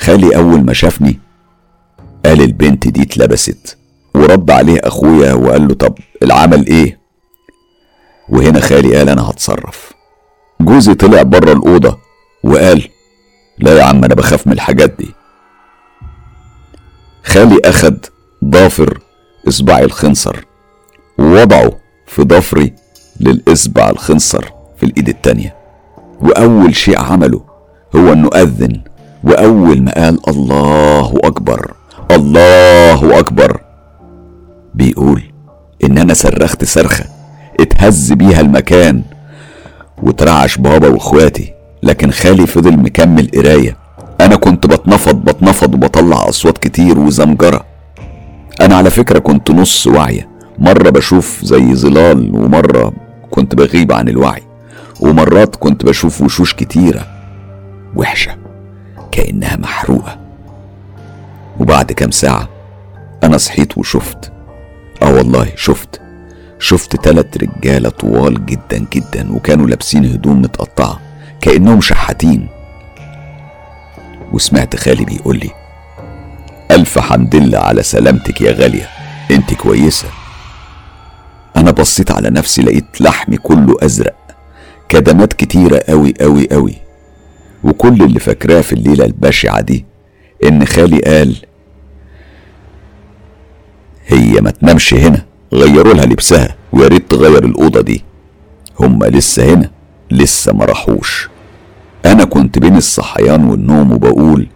[0.00, 1.20] خالي أول ما شافني
[2.24, 3.77] قال البنت دي اتلبست.
[4.18, 6.98] ورد عليه أخويا وقال له طب العمل إيه؟
[8.28, 9.92] وهنا خالي قال أنا هتصرف.
[10.60, 11.98] جوزي طلع بره الأوضة
[12.44, 12.88] وقال
[13.58, 15.08] لا يا عم أنا بخاف من الحاجات دي.
[17.24, 17.98] خالي أخد
[18.44, 18.98] ضافر
[19.48, 20.36] إصبعي الخنصر
[21.18, 21.72] ووضعه
[22.06, 22.72] في ضفري
[23.20, 24.44] للإصبع الخنصر
[24.76, 25.56] في الإيد التانية.
[26.20, 27.40] وأول شيء عمله
[27.96, 28.82] هو إنه أذن
[29.24, 31.72] وأول ما قال الله أكبر
[32.10, 33.60] الله أكبر
[34.74, 35.22] بيقول
[35.84, 37.04] إن أنا صرخت صرخة
[37.60, 39.02] اتهز بيها المكان
[40.02, 41.52] وترعش بابا وإخواتي
[41.82, 43.76] لكن خالي فضل مكمل قراية.
[44.20, 47.64] أنا كنت بتنفض بتنفض وبطلع أصوات كتير وزمجرة
[48.60, 50.28] أنا على فكرة كنت نص واعية.
[50.58, 52.92] مرة بشوف زي ظلال ومرة
[53.30, 54.42] كنت بغيب عن الوعي.
[55.00, 57.06] ومرات كنت بشوف وشوش كتيرة
[57.96, 58.36] وحشة
[59.12, 60.18] كأنها محروقة.
[61.60, 62.48] وبعد كام ساعة
[63.24, 64.32] أنا صحيت وشفت
[65.02, 66.00] آه والله شفت.
[66.58, 71.00] شفت تلات رجالة طوال جدا جدا وكانوا لابسين هدوم متقطعة
[71.40, 72.48] كأنهم شحاتين.
[74.32, 75.50] وسمعت خالي بيقول لي
[76.70, 78.88] ألف حمد لله على سلامتك يا غالية.
[79.30, 80.08] أنت كويسة.
[81.56, 84.14] أنا بصيت على نفسي لقيت لحمي كله أزرق
[84.88, 86.74] كدمات كتيرة أوي أوي أوي.
[87.64, 89.84] وكل اللي فاكراه في الليلة البشعة دي
[90.44, 91.36] إن خالي قال
[94.08, 95.24] هي ما تنامش هنا.
[95.52, 98.04] غيروا لها لبسها ويا ريت تغير الأوضة دي.
[98.80, 99.70] هما لسه هنا
[100.10, 101.28] لسه ما راحوش.
[102.06, 104.46] أنا كنت بين الصحيان والنوم وبقول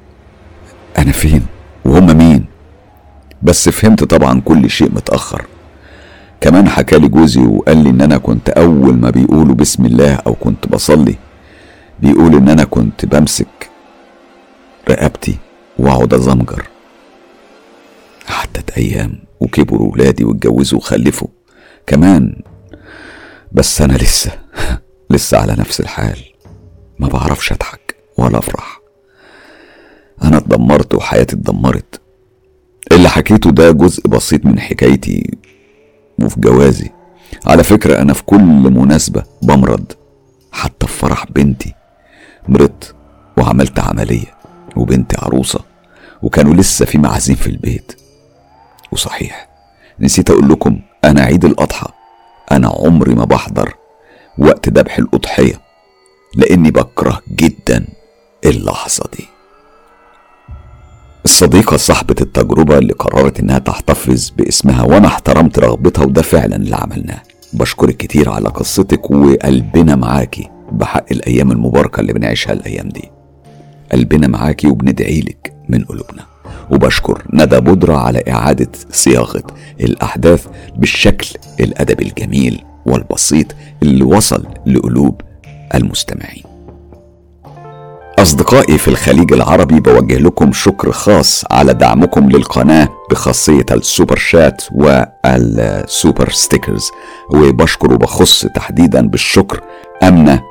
[0.99, 1.47] أنا فين؟
[1.85, 2.45] وهما مين؟
[3.43, 5.47] بس فهمت طبعا كل شيء متأخر.
[6.41, 10.69] كمان حكالي جوزي وقال لي إن أنا كنت أول ما بيقولوا بسم الله أو كنت
[10.69, 11.15] بصلي
[12.03, 13.71] بيقول إن أنا كنت بمسك
[14.91, 15.37] رقبتي
[15.79, 16.63] وأقعد أزمجر.
[18.29, 19.19] عدت أيام.
[19.43, 21.28] وكبروا ولادي واتجوزوا وخلفوا
[21.86, 22.43] كمان
[23.53, 24.30] بس أنا لسه
[25.11, 26.18] لسه على نفس الحال.
[26.99, 28.80] ما بعرفش أضحك ولا أفرح.
[30.24, 32.01] أنا اتدمرت وحياتي اتدمرت.
[32.93, 35.36] اللي حكيته ده جزء بسيط من حكايتي
[36.22, 36.90] وفي جوازي.
[37.47, 38.40] على فكرة أنا في كل
[38.70, 39.93] مناسبة بمرض.
[40.53, 41.74] حتى في فرح بنتي.
[42.49, 42.95] مرضت
[43.38, 44.34] وعملت عملية.
[44.76, 45.61] وبنتي عروسة.
[46.22, 48.02] وكانوا لسه في معازيم في البيت.
[48.93, 49.49] وصحيح
[50.01, 51.86] نسيت أقول لكم أنا عيد الأضحى.
[52.53, 53.74] أنا عمري ما بحضر
[54.38, 55.61] وقت ذبح الأضحية
[56.36, 57.84] لأني بكره جدا
[58.45, 59.24] اللحظة دي.
[61.24, 67.22] الصديقة صاحبة التجربة اللي قررت إنها تحتفظ باسمها وأنا احترمت رغبتها وده فعلا اللي عملناه.
[67.53, 73.11] بشكرك كتير على قصتك وقلبنا معاكي بحق الأيام المباركة اللي بنعيشها الأيام دي.
[73.93, 76.32] قلبنا معاكي وبندعي لك من قلوبنا.
[76.71, 79.43] وبشكر ندى بودرة على إعادة صياغة
[79.81, 80.47] الأحداث
[80.77, 81.27] بالشكل
[81.61, 83.47] الأدبي الجميل والبسيط
[83.83, 85.21] اللي وصل لقلوب
[85.75, 86.43] المستمعين.
[88.19, 94.62] أصدقائي في الخليج العربي بوجه لكم شكر خاص على دعمكم للقناة بخاصية ال Super Chat
[94.75, 96.91] وال Super Stickers
[97.35, 99.61] وبشكر وبخص تحديدا بالشكر
[100.03, 100.43] أمنة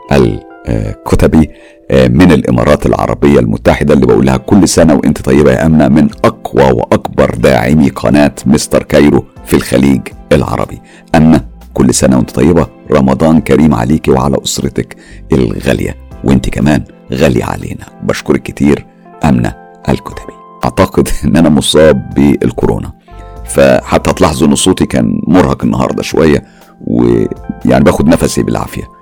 [0.68, 1.52] الكتبي
[1.92, 7.36] من الإمارات العربية المتحدة اللي بقولها كل سنة وإنت طيبة يا أمنة من أقوى وأكبر
[7.36, 10.82] داعمي قناة مستر كايرو في الخليج العربي.
[11.16, 14.96] أمنة كل سنة وإنت طيبة رمضان كريم عليكي وعلى أسرتك
[15.32, 16.84] الغالية وإنت كمان
[17.14, 17.86] غالية علينا.
[18.04, 18.86] بشكرك كتير
[19.26, 19.54] أمنة
[19.90, 20.34] الكتبي.
[20.64, 22.92] أعتقد إن أنا مصاب بالكورونا
[23.46, 26.44] فحتى تلاحظوا إن صوتي كان مرهق النهاردة شوية
[26.82, 29.01] ويعني باخد نفسي بالعافية.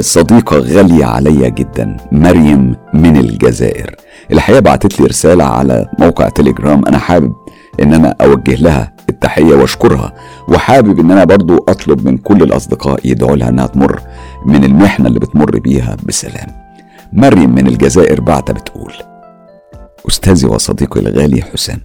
[0.00, 3.96] صديقة غالية عليا جدا مريم من الجزائر.
[4.32, 7.34] الحقيقة بعتت لي رسالة على موقع تليجرام أنا حابب
[7.82, 10.14] إن أنا أوجه لها التحية وأشكرها
[10.48, 14.00] وحابب إن أنا برضو أطلب من كل الأصدقاء يدعوا لها إنها تمر
[14.46, 16.48] من المحنة اللي بتمر بيها بسلام.
[17.12, 18.92] مريم من الجزائر بعت بتقول
[20.08, 21.78] أستاذي وصديقي الغالي حسام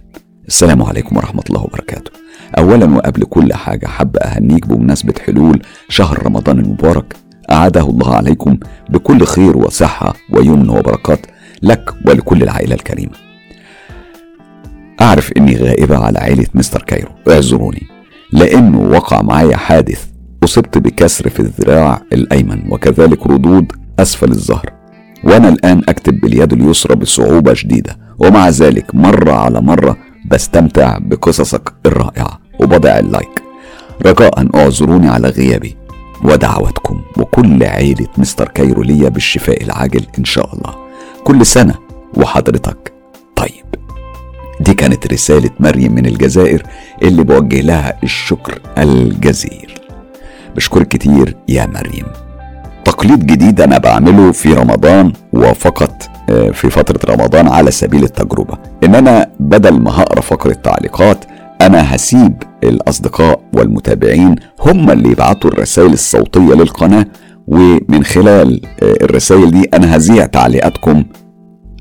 [0.48, 2.10] السلام عليكم ورحمة الله وبركاته.
[2.58, 7.16] أولا وقبل كل حاجة حابة أهنيك بمناسبة حلول شهر رمضان المبارك.
[7.54, 8.58] أعاده الله عليكم
[8.90, 11.26] بكل خير وصحة ويمن وبركات
[11.62, 13.12] لك ولكل العائلة الكريمة
[15.00, 17.10] أعرف إني غائبة على عائلة مستر كايرو.
[17.28, 17.86] اعذروني.
[18.32, 20.04] لأنه وقع معايا حادث
[20.44, 24.70] أصبت بكسر في الذراع الأيمن وكذلك رضوض أسفل الظهر.
[25.24, 29.96] وأنا الآن أكتب باليد اليسرى بصعوبة شديدة ومع ذلك مرة على مرة
[30.30, 32.40] بستمتع بقصصك الرائعة.
[32.60, 33.42] وبضع ال like.
[34.06, 35.76] رجاء أعذروني على غيابي.
[36.24, 40.74] ودعوتكم وكل عيلة مستر كايرو ليا بالشفاء العاجل إن شاء الله.
[41.24, 41.74] كل سنة
[42.16, 42.92] وحضرتك.
[43.36, 43.64] طيب
[44.60, 46.62] دي كانت رسالة مريم من الجزائر
[47.02, 49.80] اللي بوجه لها الشكر الجزير
[50.56, 52.06] بشكرك كتير يا مريم.
[52.84, 56.10] تقليد جديد أنا بعمله في رمضان وفقط
[56.52, 58.58] في فترة رمضان على سبيل التجربة.
[58.84, 61.24] إن أنا بدل ما هقرأ فقرة تعليقات
[61.60, 67.06] أنا هسيب الأصدقاء والمتابعين هم اللي يبعتوا الرسائل الصوتية للقناة
[67.46, 71.04] ومن خلال الرسائل دي أنا هذيع تعليقاتكم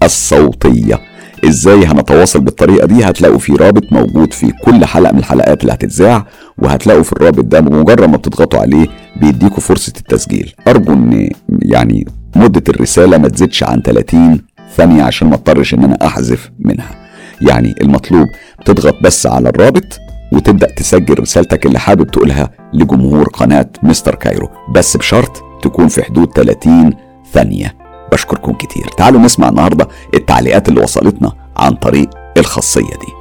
[0.04, 1.00] الصوتية.
[1.48, 6.26] إزاي هنتواصل بالطريقة دي؟ هتلاقوا في رابط موجود في كل حلقة من الحلقات اللي هتتذاع
[6.58, 8.88] وهتلاقوا في الرابط ده بمجرد ما بتضغطوا عليه
[9.22, 10.54] بيديكوا فرصة التسجيل.
[10.68, 11.30] أرجو إن
[11.62, 14.42] يعني مدة الرسالة ما تزيدش عن 30
[14.76, 17.03] ثانية عشان ما اضطرش إن أنا أحذف منها.
[17.50, 18.28] يعني المطلوب.
[18.66, 20.00] تضغط بس على الرابط
[20.32, 24.50] وتبدأ تسجل رسالتك اللي حابب تقولها لجمهور قناة مستر كايرو.
[24.70, 26.94] بس بشرط تكون في حدود 30
[27.34, 27.76] ثانية.
[28.12, 28.88] بشكركم كتير.
[28.98, 33.14] تعالوا نسمع النهارده التعليقات اللي وصلتنا عن طريق الخاصية دي.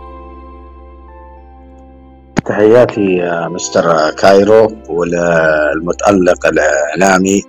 [2.44, 7.42] تحياتي يا مستر كايرو والمتألق الإعلامي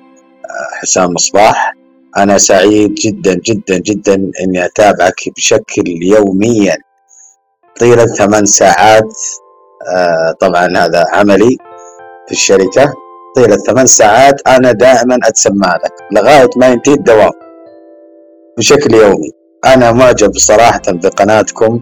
[0.82, 1.74] حسام مصباح.
[2.18, 6.78] أنا سعيد جدا جدا جدا إني أتابعك بشكل يوميا
[7.80, 9.14] طيلة ثمان ساعات.
[10.40, 11.58] طبعا هذا عملي
[12.28, 12.94] في الشركة.
[13.36, 15.94] طيلة ثمان ساعات أنا دائما أتسمع لك.
[16.12, 17.32] لغاية ما ينتهي الدوام
[18.58, 19.32] بشكل يومي.
[19.66, 21.82] أنا معجب صراحة بقناتكم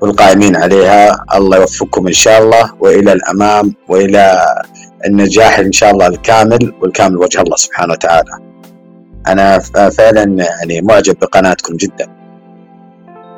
[0.00, 1.24] والقائمين عليها.
[1.34, 2.74] الله يوفقكم إن شاء الله.
[2.80, 4.46] وإلى الأمام وإلى
[5.06, 8.49] النجاح إن شاء الله الكامل والكامل وجه الله سبحانه وتعالى.
[9.28, 9.58] أنا
[9.98, 12.06] فعلا يعني معجب بقناتكم جدا.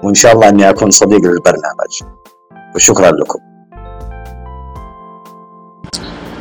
[0.02, 2.02] وإن شاء الله أني أكون صديق للبرنامج.
[2.74, 3.38] وشكرا لكم.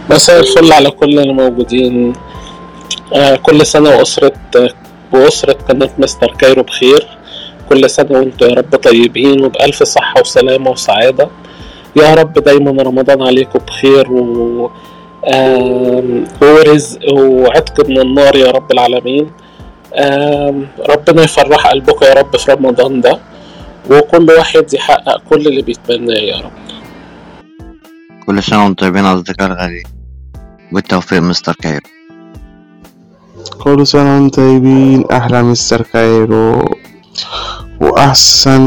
[0.10, 2.14] مساء الفل على كل الموجودين.
[3.16, 4.34] آه كل سنة وأسرة
[5.14, 7.18] وأسرة قناة مستر كايرو بخير.
[7.70, 11.30] كل سنة وأنتم يا رب طيبين وبألف صحة وسلامة وسعادة.
[11.96, 14.72] يا رب دايما رمضان عليكم بخير
[16.42, 19.32] ورزق وعتق من النار يا رب العالمين.
[20.90, 23.20] ربنا يفرح قلبكم يا رب في رمضان ده
[23.92, 26.52] وكل واحد يحقق كل اللي بيتمناه يا رب.
[28.26, 29.84] كل سنة وأنتم طيبين أصدقاء الغالي.
[30.72, 31.82] بالتوفيق مستر كايرو
[33.64, 36.76] كل سنة وأنتم طيبين أحلى مستر كايرو
[37.82, 38.62] وأحسن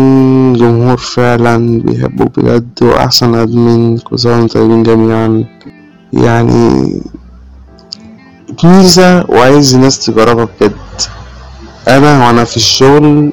[0.53, 5.45] جمهور فعلا بيحبوك بجد وأحسن أدمن كل سنة وأنتم طيبين جميعا.
[6.15, 7.01] يعني
[8.65, 10.77] ميزة وعايز الناس تجربها بجد.
[11.89, 13.33] أنا وأنا في الشغل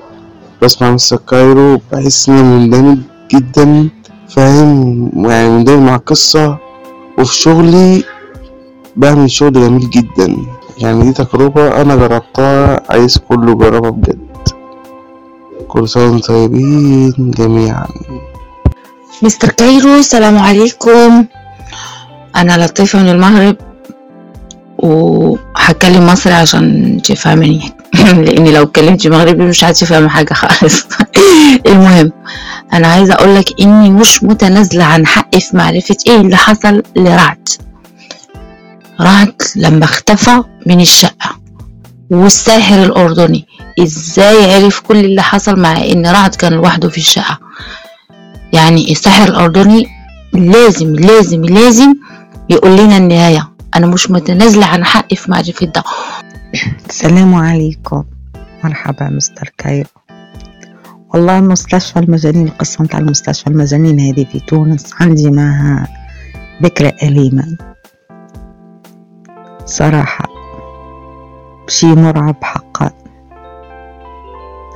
[0.61, 2.97] بسمع مستر كايرو بحس إني مندمج
[3.33, 3.89] جدا
[4.29, 6.57] فاهم؟ يعني مندمج مع القصة.
[7.19, 8.03] وفي شغلي
[8.95, 10.37] بعمل شغل جميل جدا.
[10.77, 14.27] يعني دي تجربة أنا جربتها عايز كله يجربها بجد.
[15.67, 17.87] كل سنة وأنتم طيبين جميعا.
[19.21, 21.25] مستر كايرو السلام عليكم.
[22.35, 23.55] أنا لطيفة من المغرب
[24.77, 27.71] وهتكلم مصري عشان تفهمني
[28.25, 30.85] لأني لو اتكلمت مغربي مش هتفهم حاجة خالص.
[31.67, 32.11] المهم
[32.73, 37.49] أنا عايزة أقولك إني مش متنازلة عن حقي في معرفة إيه اللي حصل لرعد.
[39.01, 41.41] رعد لما اختفى من الشقة
[42.09, 43.45] والساحر الأردني
[43.81, 47.39] إزاي عرف كل اللي حصل مع إن رعد كان لوحده في الشقة؟
[48.53, 49.87] يعني الساحر الأردني
[50.33, 51.93] لازم لازم لازم
[52.51, 53.49] يقول لنا النهاية.
[53.75, 55.83] أنا مش متنازلة عن حقي في معرفة ده.
[56.89, 58.03] السلام عليكم.
[58.63, 59.89] مرحبا مستر كايرو.
[61.13, 65.87] والله مستشفى المجانين القصة متاع المستشفى المجانين هذه في تونس عندي معها
[66.63, 67.57] ذكرى أليمة.
[69.65, 70.25] صراحة
[71.67, 72.91] شي مرعب حقا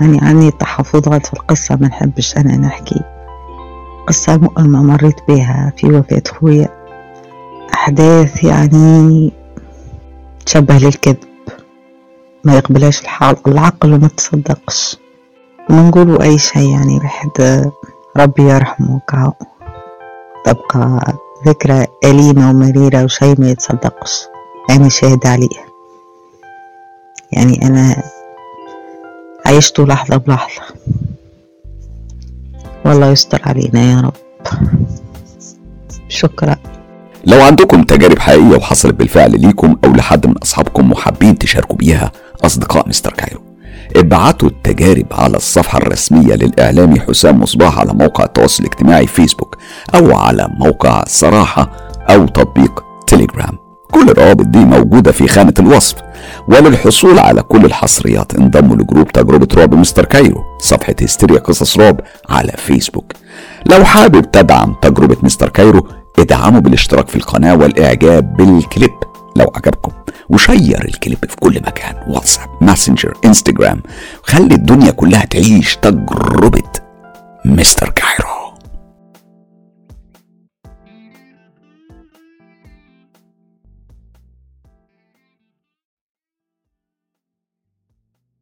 [0.02, 3.02] يعني عندي تحفظات في القصة ما نحبش أنا نحكي.
[4.08, 6.85] قصة مؤلمة مريت بها في وفاة خويا.
[7.76, 9.32] أحداث يعني
[10.46, 11.18] تشبه للكذب.
[12.44, 14.98] ما يقبلهاش الحال العقل وما تصدقش.
[15.70, 17.72] وما نقولوا أي شيء يعني لحد
[18.18, 19.34] ربي يرحمه كهو
[20.46, 21.14] تبقى
[21.48, 24.26] ذكرى أليمة ومريرة وشيء ما يتصدقش.
[24.70, 25.66] أنا شاهد عليه.
[27.32, 28.04] يعني أنا
[29.46, 30.62] عيشته لحظة بلحظة.
[32.86, 34.14] والله يستر علينا يا رب.
[36.10, 36.56] شكرا.
[37.26, 42.12] لو عندكم تجارب حقيقية وحصلت بالفعل ليكم أو لحد من أصحابكم وحابين تشاركوا بيها
[42.46, 43.42] أصدقاء مستر كايرو
[43.96, 49.58] ابعتوا التجارب على الصفحة الرسمية للإعلامي حسام مصباح على موقع التواصل الاجتماعي فيسبوك
[49.96, 51.72] أو على موقع صراحة
[52.10, 53.58] أو تطبيق تليجرام.
[53.92, 55.96] كل الروابط دي موجودة في خانة الوصف
[56.48, 62.52] وللحصول على كل الحصريات انضموا لجروب تجربة رعب مستر كايرو صفحة هستيريا قصص رعب على
[62.58, 63.14] فيسبوك.
[63.66, 65.88] لو حابب تدعم تجربة مستر كايرو
[66.20, 68.94] ادعموا بالاشتراك في القناة والإعجاب بالكليب
[69.36, 69.92] لو عجبكم.
[70.30, 73.82] و share الكليب في كل مكان واتساب ماسنجر إنستجرام.
[74.24, 76.72] خلي الدنيا كلها تعيش تجربة
[77.46, 78.45] مستر كايرو.